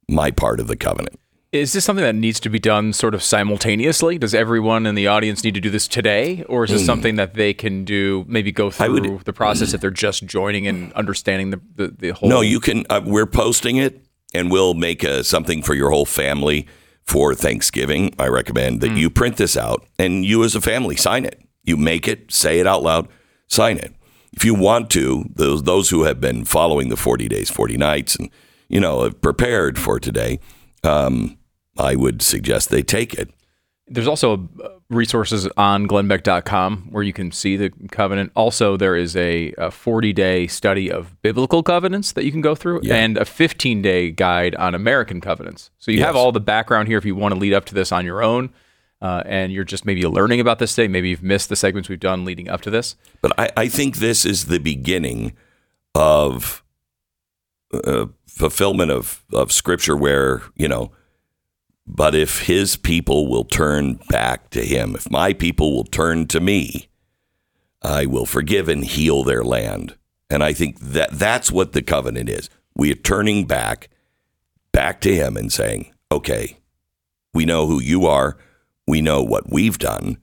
my 0.09 0.31
part 0.31 0.61
of 0.61 0.67
the 0.67 0.77
covenant. 0.77 1.19
Is 1.61 1.73
this 1.73 1.85
something 1.85 2.05
that 2.05 2.15
needs 2.15 2.41
to 2.41 2.49
be 2.49 2.59
done 2.59 2.93
sort 2.93 3.15
of 3.15 3.23
simultaneously? 3.23 4.19
Does 4.19 4.35
everyone 4.35 4.87
in 4.87 4.95
the 4.95 5.07
audience 5.07 5.43
need 5.45 5.55
to 5.55 5.61
do 5.61 5.71
this 5.71 5.89
today? 5.89 6.45
Or 6.49 6.65
is 6.65 6.71
this 6.71 6.85
something 6.87 7.17
that 7.17 7.35
they 7.35 7.55
can 7.55 7.85
do, 7.85 8.25
maybe 8.29 8.53
go. 8.53 8.71
Through 8.71 8.93
would- 8.93 9.25
the 9.25 9.33
process 9.33 9.73
if 9.75 9.81
they're 9.81 9.91
just 9.91 10.27
joining 10.27 10.67
and 10.67 10.93
understanding 10.93 11.51
the, 11.51 11.61
the, 11.75 11.89
the 11.89 12.09
whole? 12.11 12.29
No, 12.29 12.41
you 12.41 12.61
can. 12.61 12.85
Uh, 12.91 13.01
we're 13.05 13.27
posting 13.27 13.77
it, 13.77 14.05
and 14.35 14.51
we'll 14.51 14.75
make 14.75 15.05
uh 15.05 15.23
something 15.23 15.63
for 15.63 15.75
your 15.75 15.91
whole 15.91 16.07
family 16.07 16.67
for 17.05 17.35
Thanksgiving. 17.35 18.15
I 18.19 18.29
recommend 18.29 18.81
that 18.81 18.97
you 18.97 19.11
print 19.11 19.37
this 19.37 19.57
out, 19.57 19.87
and 19.99 20.25
you 20.25 20.45
as 20.45 20.55
a 20.55 20.61
family 20.61 20.97
sign 20.97 21.25
it. 21.25 21.41
You 21.63 21.77
make 21.77 22.07
it, 22.07 22.33
say 22.33 22.61
it 22.61 22.67
out 22.67 22.83
loud, 22.83 23.09
sign 23.49 23.79
it. 23.79 23.93
If 24.33 24.45
you 24.45 24.55
want 24.55 24.91
to, 24.91 25.25
those 25.35 25.63
those 25.63 25.91
who 25.91 26.05
have 26.05 26.21
been 26.21 26.45
following 26.45 26.89
the 26.91 26.97
forty 26.97 27.29
days, 27.29 27.51
forty 27.51 27.77
nights, 27.77 28.17
and 28.17 28.29
you 28.69 28.81
know 28.81 29.05
have 29.05 29.21
prepared 29.21 29.79
for 29.79 29.99
today, 29.99 30.41
um, 30.85 31.39
I 31.79 31.97
would 31.97 32.23
suggest 32.23 32.71
they 32.71 32.83
take 32.83 33.15
it. 33.15 33.31
There's 33.89 34.09
also 34.09 34.49
uh, 34.63 34.69
resources 34.91 35.49
on 35.57 35.87
glennbeck.com 35.87 36.89
where 36.91 37.05
you 37.05 37.13
can 37.13 37.31
see 37.31 37.57
the 37.57 37.71
covenant. 37.93 38.33
Also, 38.35 38.77
there 38.77 38.97
is 38.97 39.15
a, 39.17 39.53
40 39.71 40.13
day 40.13 40.47
study 40.49 40.91
of 40.91 41.21
biblical 41.23 41.63
covenants 41.63 42.11
that 42.13 42.25
you 42.25 42.33
can 42.33 42.41
go 42.41 42.55
through 42.57 42.81
Yeah. 42.83 42.97
and 42.97 43.17
a 43.17 43.25
15 43.25 43.83
day 43.83 44.11
guide 44.11 44.57
on 44.57 44.75
American 44.75 45.21
covenants. 45.21 45.71
So 45.79 45.93
you 45.93 46.03
have 46.03 46.17
all 46.17 46.33
the 46.33 46.41
background 46.41 46.89
here 46.89 46.99
if 46.99 47.05
you 47.05 47.15
want 47.15 47.35
to 47.35 47.39
lead 47.41 47.53
up 47.53 47.65
to 47.67 47.75
this 47.75 47.93
on 47.93 48.05
your 48.05 48.23
own. 48.23 48.51
Uh, 49.01 49.23
and 49.27 49.53
you're 49.53 49.63
just 49.63 49.85
maybe 49.85 50.03
learning 50.07 50.41
about 50.41 50.59
this 50.59 50.75
today. 50.75 50.89
Maybe 50.89 51.11
you've 51.11 51.23
missed 51.23 51.49
the 51.51 51.55
segments 51.57 51.89
we've 51.89 52.01
done 52.01 52.25
leading 52.25 52.49
up 52.49 52.63
to 52.63 52.71
this. 52.71 52.97
But 53.21 53.39
I, 53.39 53.51
I 53.57 53.69
think 53.69 53.99
this 53.99 54.25
is 54.25 54.47
the 54.47 54.59
beginning 54.59 55.35
of 55.95 56.65
uh, 57.73 58.07
fulfillment 58.27 58.91
of, 58.91 59.23
of 59.33 59.53
scripture 59.53 59.97
where, 59.97 60.43
you 60.57 60.67
know, 60.67 60.93
but 61.87 62.15
if 62.15 62.43
his 62.47 62.77
people 62.77 63.29
will 63.29 63.45
turn 63.45 64.01
back 64.09 64.51
to 64.51 64.65
him, 64.65 64.95
if 64.95 65.11
my 65.11 65.33
people 65.33 65.75
will 65.75 65.85
turn 65.85 66.27
to 66.29 66.41
me, 66.41 66.89
I 67.83 68.07
will 68.07 68.27
forgive 68.27 68.69
and 68.69 68.85
heal 68.85 69.23
their 69.23 69.45
land. 69.45 69.95
And 70.29 70.43
I 70.43 70.53
think 70.53 70.81
that 70.81 71.13
that's 71.13 71.53
what 71.53 71.73
the 71.73 71.83
covenant 71.83 72.29
is. 72.29 72.51
We 72.75 72.91
are 72.91 72.97
turning 72.97 73.47
back, 73.47 73.89
back 74.73 75.01
to 75.03 75.15
him 75.15 75.37
and 75.37 75.53
saying, 75.53 75.95
okay, 76.11 76.59
we 77.33 77.45
know 77.45 77.67
who 77.67 77.81
you 77.81 78.07
are. 78.07 78.37
We 78.89 79.01
know 79.01 79.23
what 79.23 79.51
we've 79.51 79.79
done, 79.79 80.19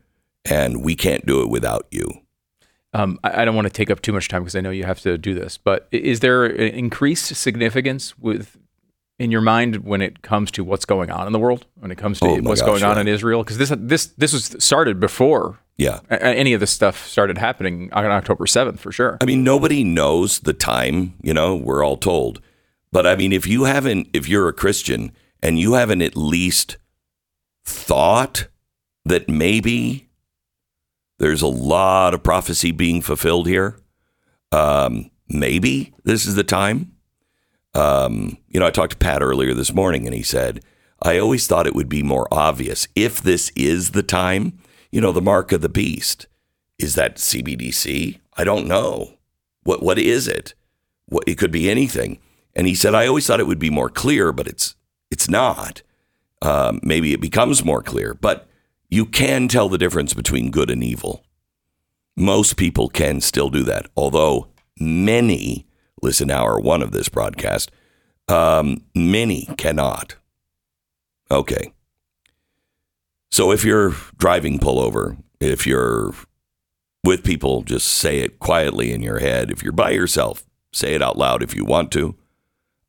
and 0.45 0.83
we 0.83 0.95
can't 0.95 1.25
do 1.25 1.41
it 1.41 1.49
without 1.49 1.87
you. 1.91 2.09
Um, 2.93 3.19
I, 3.23 3.43
don't 3.43 3.55
want 3.55 3.65
to 3.65 3.73
take 3.73 3.89
up 3.89 4.01
too 4.01 4.13
much 4.13 4.27
time 4.27 4.43
because 4.43 4.55
I 4.55 4.61
know 4.61 4.69
you 4.69 4.83
have 4.83 4.99
to 5.01 5.17
do 5.17 5.33
this, 5.33 5.57
but 5.57 5.87
is 5.91 6.19
there 6.19 6.45
an 6.45 6.73
increased 6.73 7.35
significance 7.35 8.17
with 8.19 8.57
in 9.19 9.31
your 9.31 9.41
mind 9.41 9.77
when 9.83 10.01
it 10.01 10.21
comes 10.21 10.51
to 10.51 10.63
what's 10.63 10.85
going 10.85 11.11
on 11.11 11.27
in 11.27 11.33
the 11.33 11.39
world, 11.39 11.65
when 11.79 11.91
it 11.91 11.97
comes 11.97 12.19
to 12.19 12.25
Oh 12.27 12.35
what's 12.41 12.61
gosh, 12.61 12.67
going 12.81 12.83
on 12.83 12.97
in 12.97 13.07
Israel? 13.07 13.43
Because 13.43 13.57
this 13.57 13.71
this 13.77 14.07
this 14.17 14.33
was 14.33 14.55
started 14.59 14.99
before 14.99 15.59
Yeah. 15.77 15.99
a- 16.09 16.23
any 16.23 16.53
of 16.53 16.59
this 16.59 16.71
stuff 16.71 17.07
started 17.07 17.37
happening 17.37 17.89
on 17.93 18.05
October 18.05 18.47
seventh 18.47 18.79
for 18.79 18.91
sure. 18.91 19.17
I 19.21 19.25
mean, 19.25 19.43
nobody 19.43 19.83
knows 19.83 20.39
the 20.39 20.53
time, 20.53 21.13
you 21.21 21.33
know, 21.33 21.55
we're 21.55 21.83
all 21.85 21.97
told. 21.97 22.41
But 22.91 23.05
I 23.07 23.15
mean, 23.15 23.31
if 23.33 23.47
you 23.47 23.63
haven't, 23.65 24.07
if 24.13 24.27
you're 24.27 24.47
a 24.47 24.53
Christian 24.53 25.11
and 25.41 25.59
you 25.59 25.73
haven't 25.73 26.01
at 26.01 26.15
least 26.17 26.77
thought 27.65 28.47
that 29.05 29.29
maybe 29.29 30.09
there's 31.19 31.41
a 31.41 31.47
lot 31.47 32.13
of 32.13 32.23
prophecy 32.23 32.71
being 32.71 33.01
fulfilled 33.01 33.47
here, 33.47 33.77
um, 34.51 35.09
maybe 35.29 35.93
this 36.03 36.25
is 36.25 36.35
the 36.35 36.43
time. 36.43 36.92
Um, 37.75 38.37
you 38.49 38.59
know, 38.59 38.67
I 38.67 38.71
talked 38.71 38.91
to 38.91 38.97
Pat 38.97 39.21
earlier 39.21 39.53
this 39.53 39.73
morning 39.73 40.05
and 40.05 40.15
he 40.15 40.23
said, 40.23 40.63
I 41.01 41.17
always 41.17 41.47
thought 41.47 41.67
it 41.67 41.75
would 41.75 41.89
be 41.89 42.03
more 42.03 42.27
obvious 42.31 42.87
if 42.95 43.21
this 43.21 43.51
is 43.55 43.91
the 43.91 44.03
time, 44.03 44.59
you 44.91 45.01
know, 45.01 45.11
the 45.11 45.21
mark 45.21 45.51
of 45.51 45.61
the 45.61 45.69
beast. 45.69 46.27
Is 46.77 46.95
that 46.95 47.17
CBDC? 47.17 48.19
I 48.37 48.43
don't 48.43 48.67
know. 48.67 49.17
What 49.63 49.83
what 49.83 49.99
is 49.99 50.27
it? 50.27 50.53
What 51.07 51.23
it 51.27 51.37
could 51.37 51.51
be 51.51 51.69
anything. 51.69 52.19
And 52.55 52.67
he 52.67 52.75
said, 52.75 52.95
I 52.95 53.07
always 53.07 53.25
thought 53.25 53.39
it 53.39 53.47
would 53.47 53.59
be 53.59 53.69
more 53.69 53.89
clear, 53.89 54.31
but 54.31 54.47
it's 54.47 54.75
it's 55.11 55.29
not. 55.29 55.81
Um, 56.41 56.79
maybe 56.83 57.13
it 57.13 57.21
becomes 57.21 57.63
more 57.63 57.81
clear, 57.81 58.13
but 58.13 58.47
you 58.89 59.05
can 59.05 59.47
tell 59.47 59.69
the 59.69 59.77
difference 59.77 60.13
between 60.13 60.51
good 60.51 60.69
and 60.69 60.83
evil. 60.83 61.23
Most 62.15 62.57
people 62.57 62.89
can 62.89 63.21
still 63.21 63.49
do 63.49 63.63
that, 63.63 63.87
although 63.95 64.49
many 64.79 65.65
listen 66.03 66.29
hour 66.29 66.59
one 66.59 66.83
of 66.83 66.91
this 66.91 67.09
broadcast. 67.09 67.71
Um, 68.27 68.83
many 68.93 69.47
cannot. 69.57 70.15
Okay. 71.31 71.73
So 73.31 73.51
if 73.51 73.65
you're 73.65 73.95
driving, 74.17 74.59
pull 74.59 74.79
over. 74.79 75.17
If 75.39 75.65
you're 75.65 76.13
with 77.03 77.23
people, 77.23 77.63
just 77.63 77.87
say 77.87 78.19
it 78.19 78.39
quietly 78.39 78.93
in 78.93 79.01
your 79.01 79.19
head. 79.19 79.49
If 79.49 79.63
you're 79.63 79.71
by 79.71 79.91
yourself, 79.91 80.45
say 80.71 80.93
it 80.93 81.01
out 81.01 81.17
loud 81.17 81.41
if 81.41 81.55
you 81.55 81.65
want 81.65 81.91
to. 81.93 82.15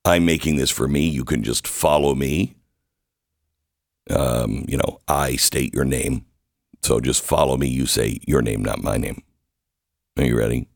I'm 0.04 0.26
making 0.26 0.56
this 0.56 0.70
for 0.70 0.86
me. 0.86 1.08
You 1.08 1.24
can 1.24 1.42
just 1.42 1.66
follow 1.66 2.14
me. 2.14 2.56
Um, 4.10 4.66
you 4.68 4.76
know, 4.76 5.00
I 5.08 5.36
state 5.36 5.72
your 5.72 5.86
name. 5.86 6.26
So 6.82 7.00
just 7.00 7.22
follow 7.22 7.56
me. 7.56 7.68
You 7.68 7.86
say 7.86 8.18
your 8.26 8.42
name, 8.42 8.62
not 8.62 8.82
my 8.82 8.98
name. 8.98 9.22
Are 10.18 10.24
you 10.24 10.36
ready? 10.36 10.68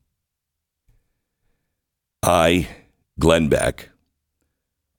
I, 2.22 2.68
Glenn 3.18 3.48
Beck, 3.48 3.90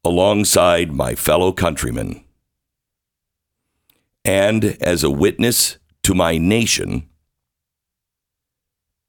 alongside 0.03 0.91
my 0.91 1.15
fellow 1.15 1.51
countrymen, 1.51 2.23
and 4.23 4.77
as 4.81 5.03
a 5.03 5.09
witness 5.09 5.77
to 6.03 6.13
my 6.13 6.37
nation 6.37 7.09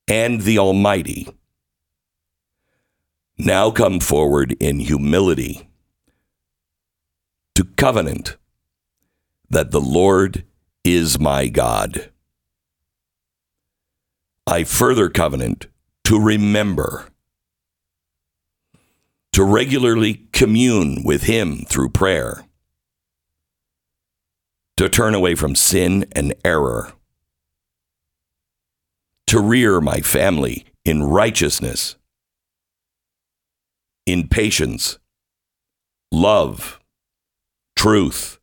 and 0.08 0.40
the 0.42 0.58
Almighty, 0.58 1.28
now 3.38 3.70
come 3.70 4.00
forward 4.00 4.56
in 4.60 4.80
humility 4.80 5.68
to 7.54 7.64
covenant 7.76 8.36
that 9.48 9.70
the 9.70 9.80
Lord 9.80 10.44
is 10.84 11.18
my 11.18 11.48
God. 11.48 12.10
I 14.46 14.64
further 14.64 15.08
covenant 15.08 15.66
to 16.04 16.18
remember, 16.18 17.09
to 19.32 19.44
regularly 19.44 20.26
commune 20.32 21.02
with 21.04 21.24
Him 21.24 21.64
through 21.68 21.90
prayer, 21.90 22.44
to 24.76 24.88
turn 24.88 25.14
away 25.14 25.34
from 25.34 25.54
sin 25.54 26.06
and 26.12 26.34
error, 26.44 26.92
to 29.26 29.40
rear 29.40 29.80
my 29.80 30.00
family 30.00 30.66
in 30.84 31.02
righteousness 31.02 31.96
in 34.06 34.26
patience, 34.28 34.98
love, 36.10 36.80
truth, 37.76 38.40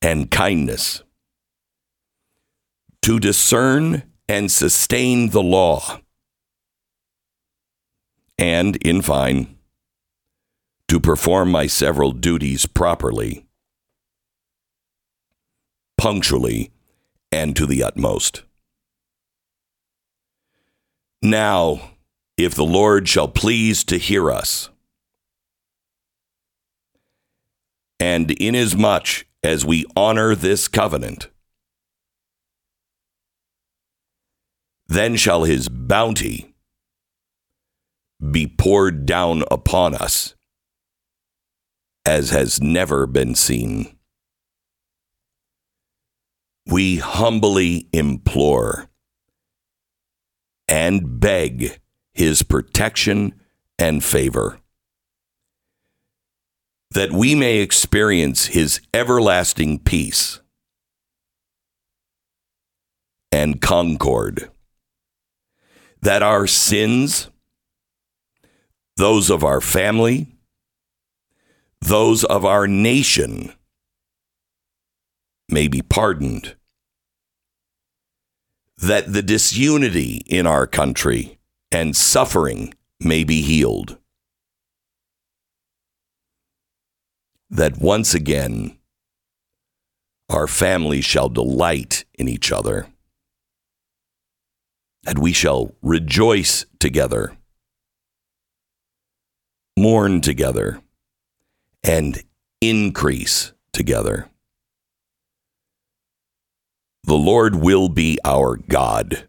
and 0.00 0.30
kindness, 0.30 1.02
to 3.02 3.20
discern 3.20 4.02
and 4.28 4.50
sustain 4.50 5.30
the 5.30 5.42
law, 5.42 6.00
and, 8.38 8.76
in 8.76 9.02
fine, 9.02 9.53
to 10.88 11.00
perform 11.00 11.50
my 11.50 11.66
several 11.66 12.12
duties 12.12 12.66
properly, 12.66 13.46
punctually, 15.96 16.70
and 17.32 17.56
to 17.56 17.66
the 17.66 17.82
utmost. 17.82 18.42
Now, 21.22 21.92
if 22.36 22.54
the 22.54 22.64
Lord 22.64 23.08
shall 23.08 23.28
please 23.28 23.84
to 23.84 23.96
hear 23.96 24.30
us, 24.30 24.70
And 28.00 28.30
inasmuch 28.32 29.26
as 29.42 29.64
we 29.64 29.86
honor 29.96 30.34
this 30.34 30.68
covenant, 30.68 31.28
then 34.88 35.16
shall 35.16 35.44
his 35.44 35.68
bounty 35.68 36.54
be 38.30 38.46
poured 38.46 39.06
down 39.06 39.44
upon 39.50 39.94
us 39.94 40.34
as 42.06 42.30
has 42.30 42.60
never 42.60 43.06
been 43.06 43.34
seen. 43.34 43.96
We 46.66 46.96
humbly 46.96 47.88
implore 47.92 48.88
and 50.68 51.20
beg 51.20 51.78
his 52.12 52.42
protection 52.42 53.34
and 53.78 54.02
favor 54.02 54.58
that 56.92 57.12
we 57.12 57.34
may 57.34 57.58
experience 57.58 58.46
his 58.46 58.80
everlasting 58.94 59.80
peace 59.80 60.40
and 63.32 63.60
concord, 63.60 64.48
that 66.02 66.22
our 66.22 66.46
sins, 66.46 67.28
those 68.96 69.28
of 69.28 69.42
our 69.42 69.60
family, 69.60 70.33
those 71.84 72.24
of 72.24 72.46
our 72.46 72.66
nation, 72.66 73.52
may 75.50 75.68
be 75.68 75.82
pardoned, 75.82 76.56
that 78.78 79.12
the 79.12 79.20
disunity 79.20 80.22
in 80.26 80.46
our 80.46 80.66
country 80.66 81.38
and 81.70 81.94
suffering 81.94 82.72
may 83.00 83.22
be 83.22 83.42
healed. 83.42 83.98
That 87.50 87.76
once 87.78 88.14
again 88.14 88.78
our 90.30 90.46
families 90.46 91.04
shall 91.04 91.28
delight 91.28 92.06
in 92.14 92.28
each 92.28 92.50
other, 92.50 92.88
and 95.06 95.18
we 95.18 95.34
shall 95.34 95.74
rejoice 95.82 96.64
together, 96.78 97.36
mourn 99.76 100.22
together, 100.22 100.80
and 101.84 102.22
increase 102.60 103.52
together. 103.72 104.28
The 107.04 107.14
Lord 107.14 107.54
will 107.54 107.88
be 107.88 108.18
our 108.24 108.56
God 108.56 109.28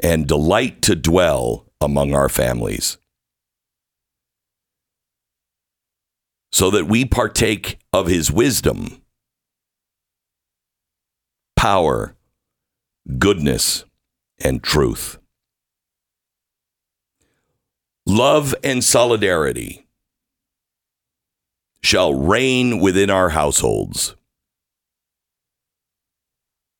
and 0.00 0.26
delight 0.26 0.82
to 0.82 0.96
dwell 0.96 1.66
among 1.80 2.14
our 2.14 2.28
families. 2.28 2.98
so 6.52 6.70
that 6.70 6.86
we 6.86 7.04
partake 7.04 7.78
of 7.92 8.06
his 8.06 8.32
wisdom, 8.32 9.02
power, 11.56 12.16
goodness, 13.18 13.84
and 14.40 14.62
truth. 14.62 15.18
Love 18.06 18.54
and 18.64 18.82
solidarity 18.82 19.86
shall 21.82 22.14
reign 22.14 22.80
within 22.80 23.10
our 23.10 23.30
households. 23.30 24.14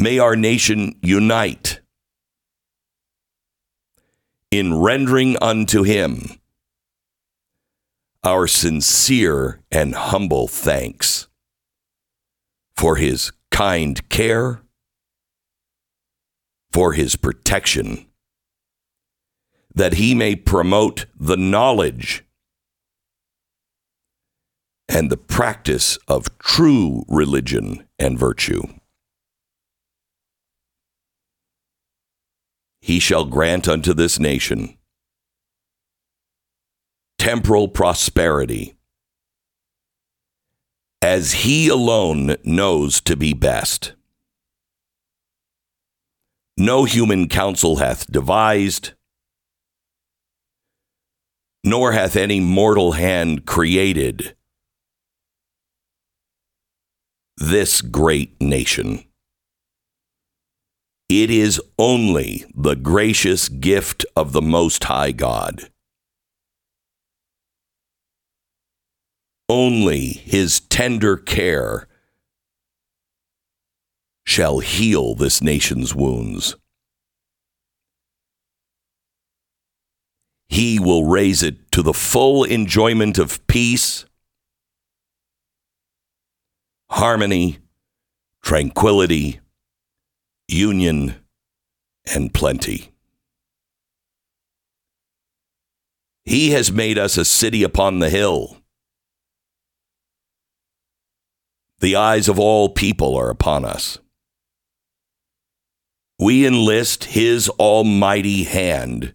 May 0.01 0.19
our 0.19 0.37
nation 0.37 0.99
unite 1.03 1.81
in 4.51 4.79
rendering 4.79 5.37
unto 5.43 5.83
him 5.83 6.39
our 8.25 8.47
sincere 8.47 9.61
and 9.71 9.95
humble 9.95 10.49
thanks 10.49 11.29
for 12.77 12.97
his 12.97 13.33
kind 13.51 14.09
care, 14.09 14.63
for 16.73 16.93
his 16.93 17.17
protection, 17.17 18.07
that 19.75 19.95
he 19.95 20.15
may 20.15 20.37
promote 20.37 21.07
the 21.19 21.37
knowledge 21.37 22.25
and 24.89 25.11
the 25.11 25.17
practice 25.17 25.99
of 26.09 26.37
true 26.39 27.05
religion 27.09 27.87
and 27.99 28.19
virtue. 28.19 28.63
He 32.81 32.99
shall 32.99 33.27
grant 33.27 33.69
unto 33.69 33.93
this 33.93 34.19
nation 34.19 34.79
temporal 37.19 37.69
prosperity 37.69 38.75
as 41.03 41.33
he 41.33 41.69
alone 41.69 42.37
knows 42.45 43.01
to 43.03 43.17
be 43.17 43.35
best. 43.35 43.93
No 46.57 46.85
human 46.85 47.29
counsel 47.29 47.77
hath 47.77 48.11
devised, 48.11 48.93
nor 51.63 51.93
hath 51.93 52.17
any 52.17 52.41
mortal 52.41 52.93
hand 52.93 53.45
created 53.45 54.35
this 57.41 57.81
great 57.81 58.41
nation. 58.41 59.05
It 61.09 61.31
is 61.31 61.61
only 61.79 62.45
the 62.55 62.75
gracious 62.75 63.49
gift 63.49 64.05
of 64.17 64.33
the 64.33 64.43
Most 64.43 64.85
High 64.85 65.13
God. 65.13 65.71
Only 69.49 70.09
his 70.09 70.61
tender 70.61 71.17
care 71.17 71.89
shall 74.27 74.59
heal 74.59 75.15
this 75.15 75.41
nation's 75.41 75.95
wounds. 75.95 76.57
He 80.51 80.79
will 80.79 81.05
raise 81.05 81.43
it 81.43 81.71
to 81.73 81.83
the 81.83 81.95
full 81.95 82.45
enjoyment 82.45 83.17
of 83.17 83.47
peace, 83.47 84.05
harmony, 86.91 87.59
tranquility, 88.43 89.41
union, 90.47 91.15
and 92.15 92.33
plenty. 92.33 92.93
He 96.25 96.51
has 96.51 96.71
made 96.71 96.99
us 96.99 97.17
a 97.17 97.25
city 97.25 97.63
upon 97.63 97.99
the 97.99 98.11
hill. 98.11 98.59
The 101.81 101.97
eyes 101.97 102.29
of 102.29 102.39
all 102.39 102.69
people 102.69 103.17
are 103.17 103.31
upon 103.31 103.65
us. 103.65 103.99
We 106.19 106.47
enlist 106.47 107.05
His 107.05 107.49
almighty 107.49 108.45
hand 108.45 109.15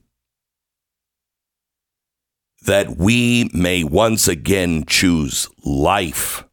that 2.65 2.95
we 2.95 3.49
may 3.53 3.83
once 3.83 4.27
again 4.27 4.85
choose 4.87 5.49
life 5.65 6.45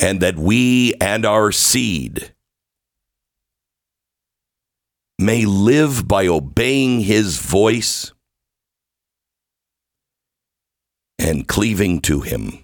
and 0.00 0.20
that 0.20 0.36
we 0.36 0.94
and 1.00 1.24
our 1.24 1.52
seed 1.52 2.34
may 5.18 5.44
live 5.44 6.06
by 6.08 6.26
obeying 6.26 7.00
his 7.00 7.38
voice 7.38 8.12
and 11.18 11.46
cleaving 11.46 12.00
to 12.00 12.20
him. 12.20 12.58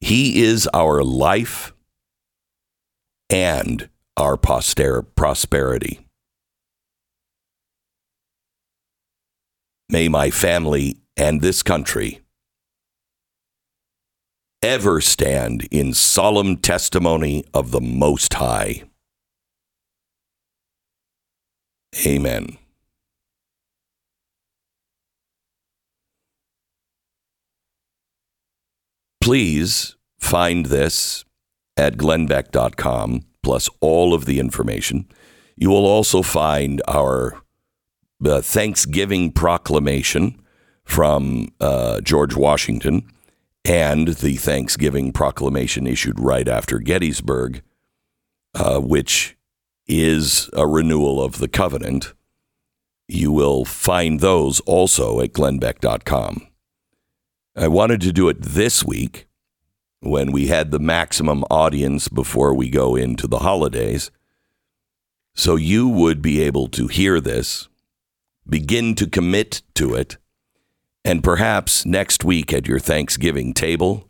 He 0.00 0.42
is 0.42 0.68
our 0.72 1.02
life 1.02 1.72
and 3.30 3.88
our 4.16 4.36
poster- 4.36 5.02
prosperity. 5.02 6.06
May 9.88 10.08
my 10.08 10.30
family 10.30 10.96
and 11.16 11.40
this 11.40 11.62
country 11.62 12.23
ever 14.64 14.98
stand 14.98 15.68
in 15.70 15.92
solemn 15.92 16.56
testimony 16.56 17.44
of 17.52 17.70
the 17.70 17.82
Most 17.82 18.32
High. 18.32 18.84
Amen. 22.06 22.56
Please 29.20 29.96
find 30.18 30.66
this 30.66 31.26
at 31.76 31.98
glennbeck.com 31.98 33.20
plus 33.42 33.68
all 33.80 34.14
of 34.14 34.24
the 34.24 34.40
information. 34.40 35.06
You 35.56 35.68
will 35.68 35.84
also 35.84 36.22
find 36.22 36.80
our 36.88 37.42
uh, 38.24 38.40
Thanksgiving 38.40 39.30
proclamation 39.30 40.40
from 40.84 41.48
uh, 41.60 42.00
George 42.00 42.34
Washington 42.34 43.10
and 43.64 44.08
the 44.08 44.36
Thanksgiving 44.36 45.12
proclamation 45.12 45.86
issued 45.86 46.20
right 46.20 46.46
after 46.46 46.78
Gettysburg, 46.78 47.62
uh, 48.54 48.78
which 48.78 49.36
is 49.86 50.50
a 50.52 50.66
renewal 50.66 51.22
of 51.22 51.38
the 51.38 51.48
covenant. 51.48 52.12
You 53.08 53.32
will 53.32 53.64
find 53.64 54.20
those 54.20 54.60
also 54.60 55.20
at 55.20 55.32
glennbeck.com. 55.32 56.46
I 57.56 57.68
wanted 57.68 58.00
to 58.02 58.12
do 58.12 58.28
it 58.28 58.42
this 58.42 58.84
week 58.84 59.26
when 60.00 60.32
we 60.32 60.48
had 60.48 60.70
the 60.70 60.78
maximum 60.78 61.44
audience 61.44 62.08
before 62.08 62.54
we 62.54 62.68
go 62.68 62.96
into 62.96 63.26
the 63.26 63.38
holidays. 63.38 64.10
So 65.34 65.56
you 65.56 65.88
would 65.88 66.20
be 66.20 66.40
able 66.42 66.68
to 66.68 66.88
hear 66.88 67.20
this, 67.20 67.68
begin 68.48 68.94
to 68.96 69.08
commit 69.08 69.62
to 69.74 69.94
it, 69.94 70.18
and 71.04 71.22
perhaps 71.22 71.84
next 71.84 72.24
week 72.24 72.52
at 72.52 72.66
your 72.66 72.78
Thanksgiving 72.78 73.52
table, 73.52 74.08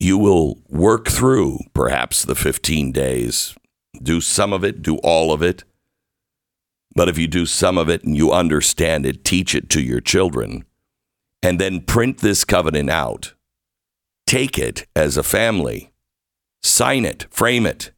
you 0.00 0.16
will 0.18 0.58
work 0.68 1.08
through 1.08 1.58
perhaps 1.74 2.24
the 2.24 2.34
15 2.34 2.90
days. 2.92 3.54
Do 4.02 4.20
some 4.20 4.52
of 4.52 4.64
it, 4.64 4.82
do 4.82 4.96
all 4.98 5.32
of 5.32 5.42
it. 5.42 5.64
But 6.94 7.08
if 7.08 7.18
you 7.18 7.28
do 7.28 7.46
some 7.46 7.78
of 7.78 7.88
it 7.88 8.04
and 8.04 8.16
you 8.16 8.32
understand 8.32 9.06
it, 9.06 9.24
teach 9.24 9.54
it 9.54 9.68
to 9.70 9.82
your 9.82 10.00
children, 10.00 10.64
and 11.42 11.58
then 11.58 11.82
print 11.82 12.18
this 12.18 12.44
covenant 12.44 12.90
out. 12.90 13.34
Take 14.26 14.58
it 14.58 14.86
as 14.96 15.16
a 15.16 15.22
family, 15.22 15.92
sign 16.62 17.04
it, 17.04 17.26
frame 17.30 17.66
it. 17.66 17.92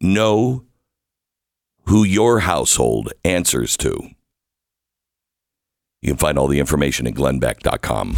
Know 0.00 0.64
who 1.86 2.04
your 2.04 2.40
household 2.40 3.12
answers 3.24 3.76
to. 3.78 4.10
You 6.02 6.12
can 6.12 6.16
find 6.16 6.38
all 6.38 6.46
the 6.46 6.58
information 6.58 7.06
at 7.06 7.14
glennbeck.com. 7.14 8.14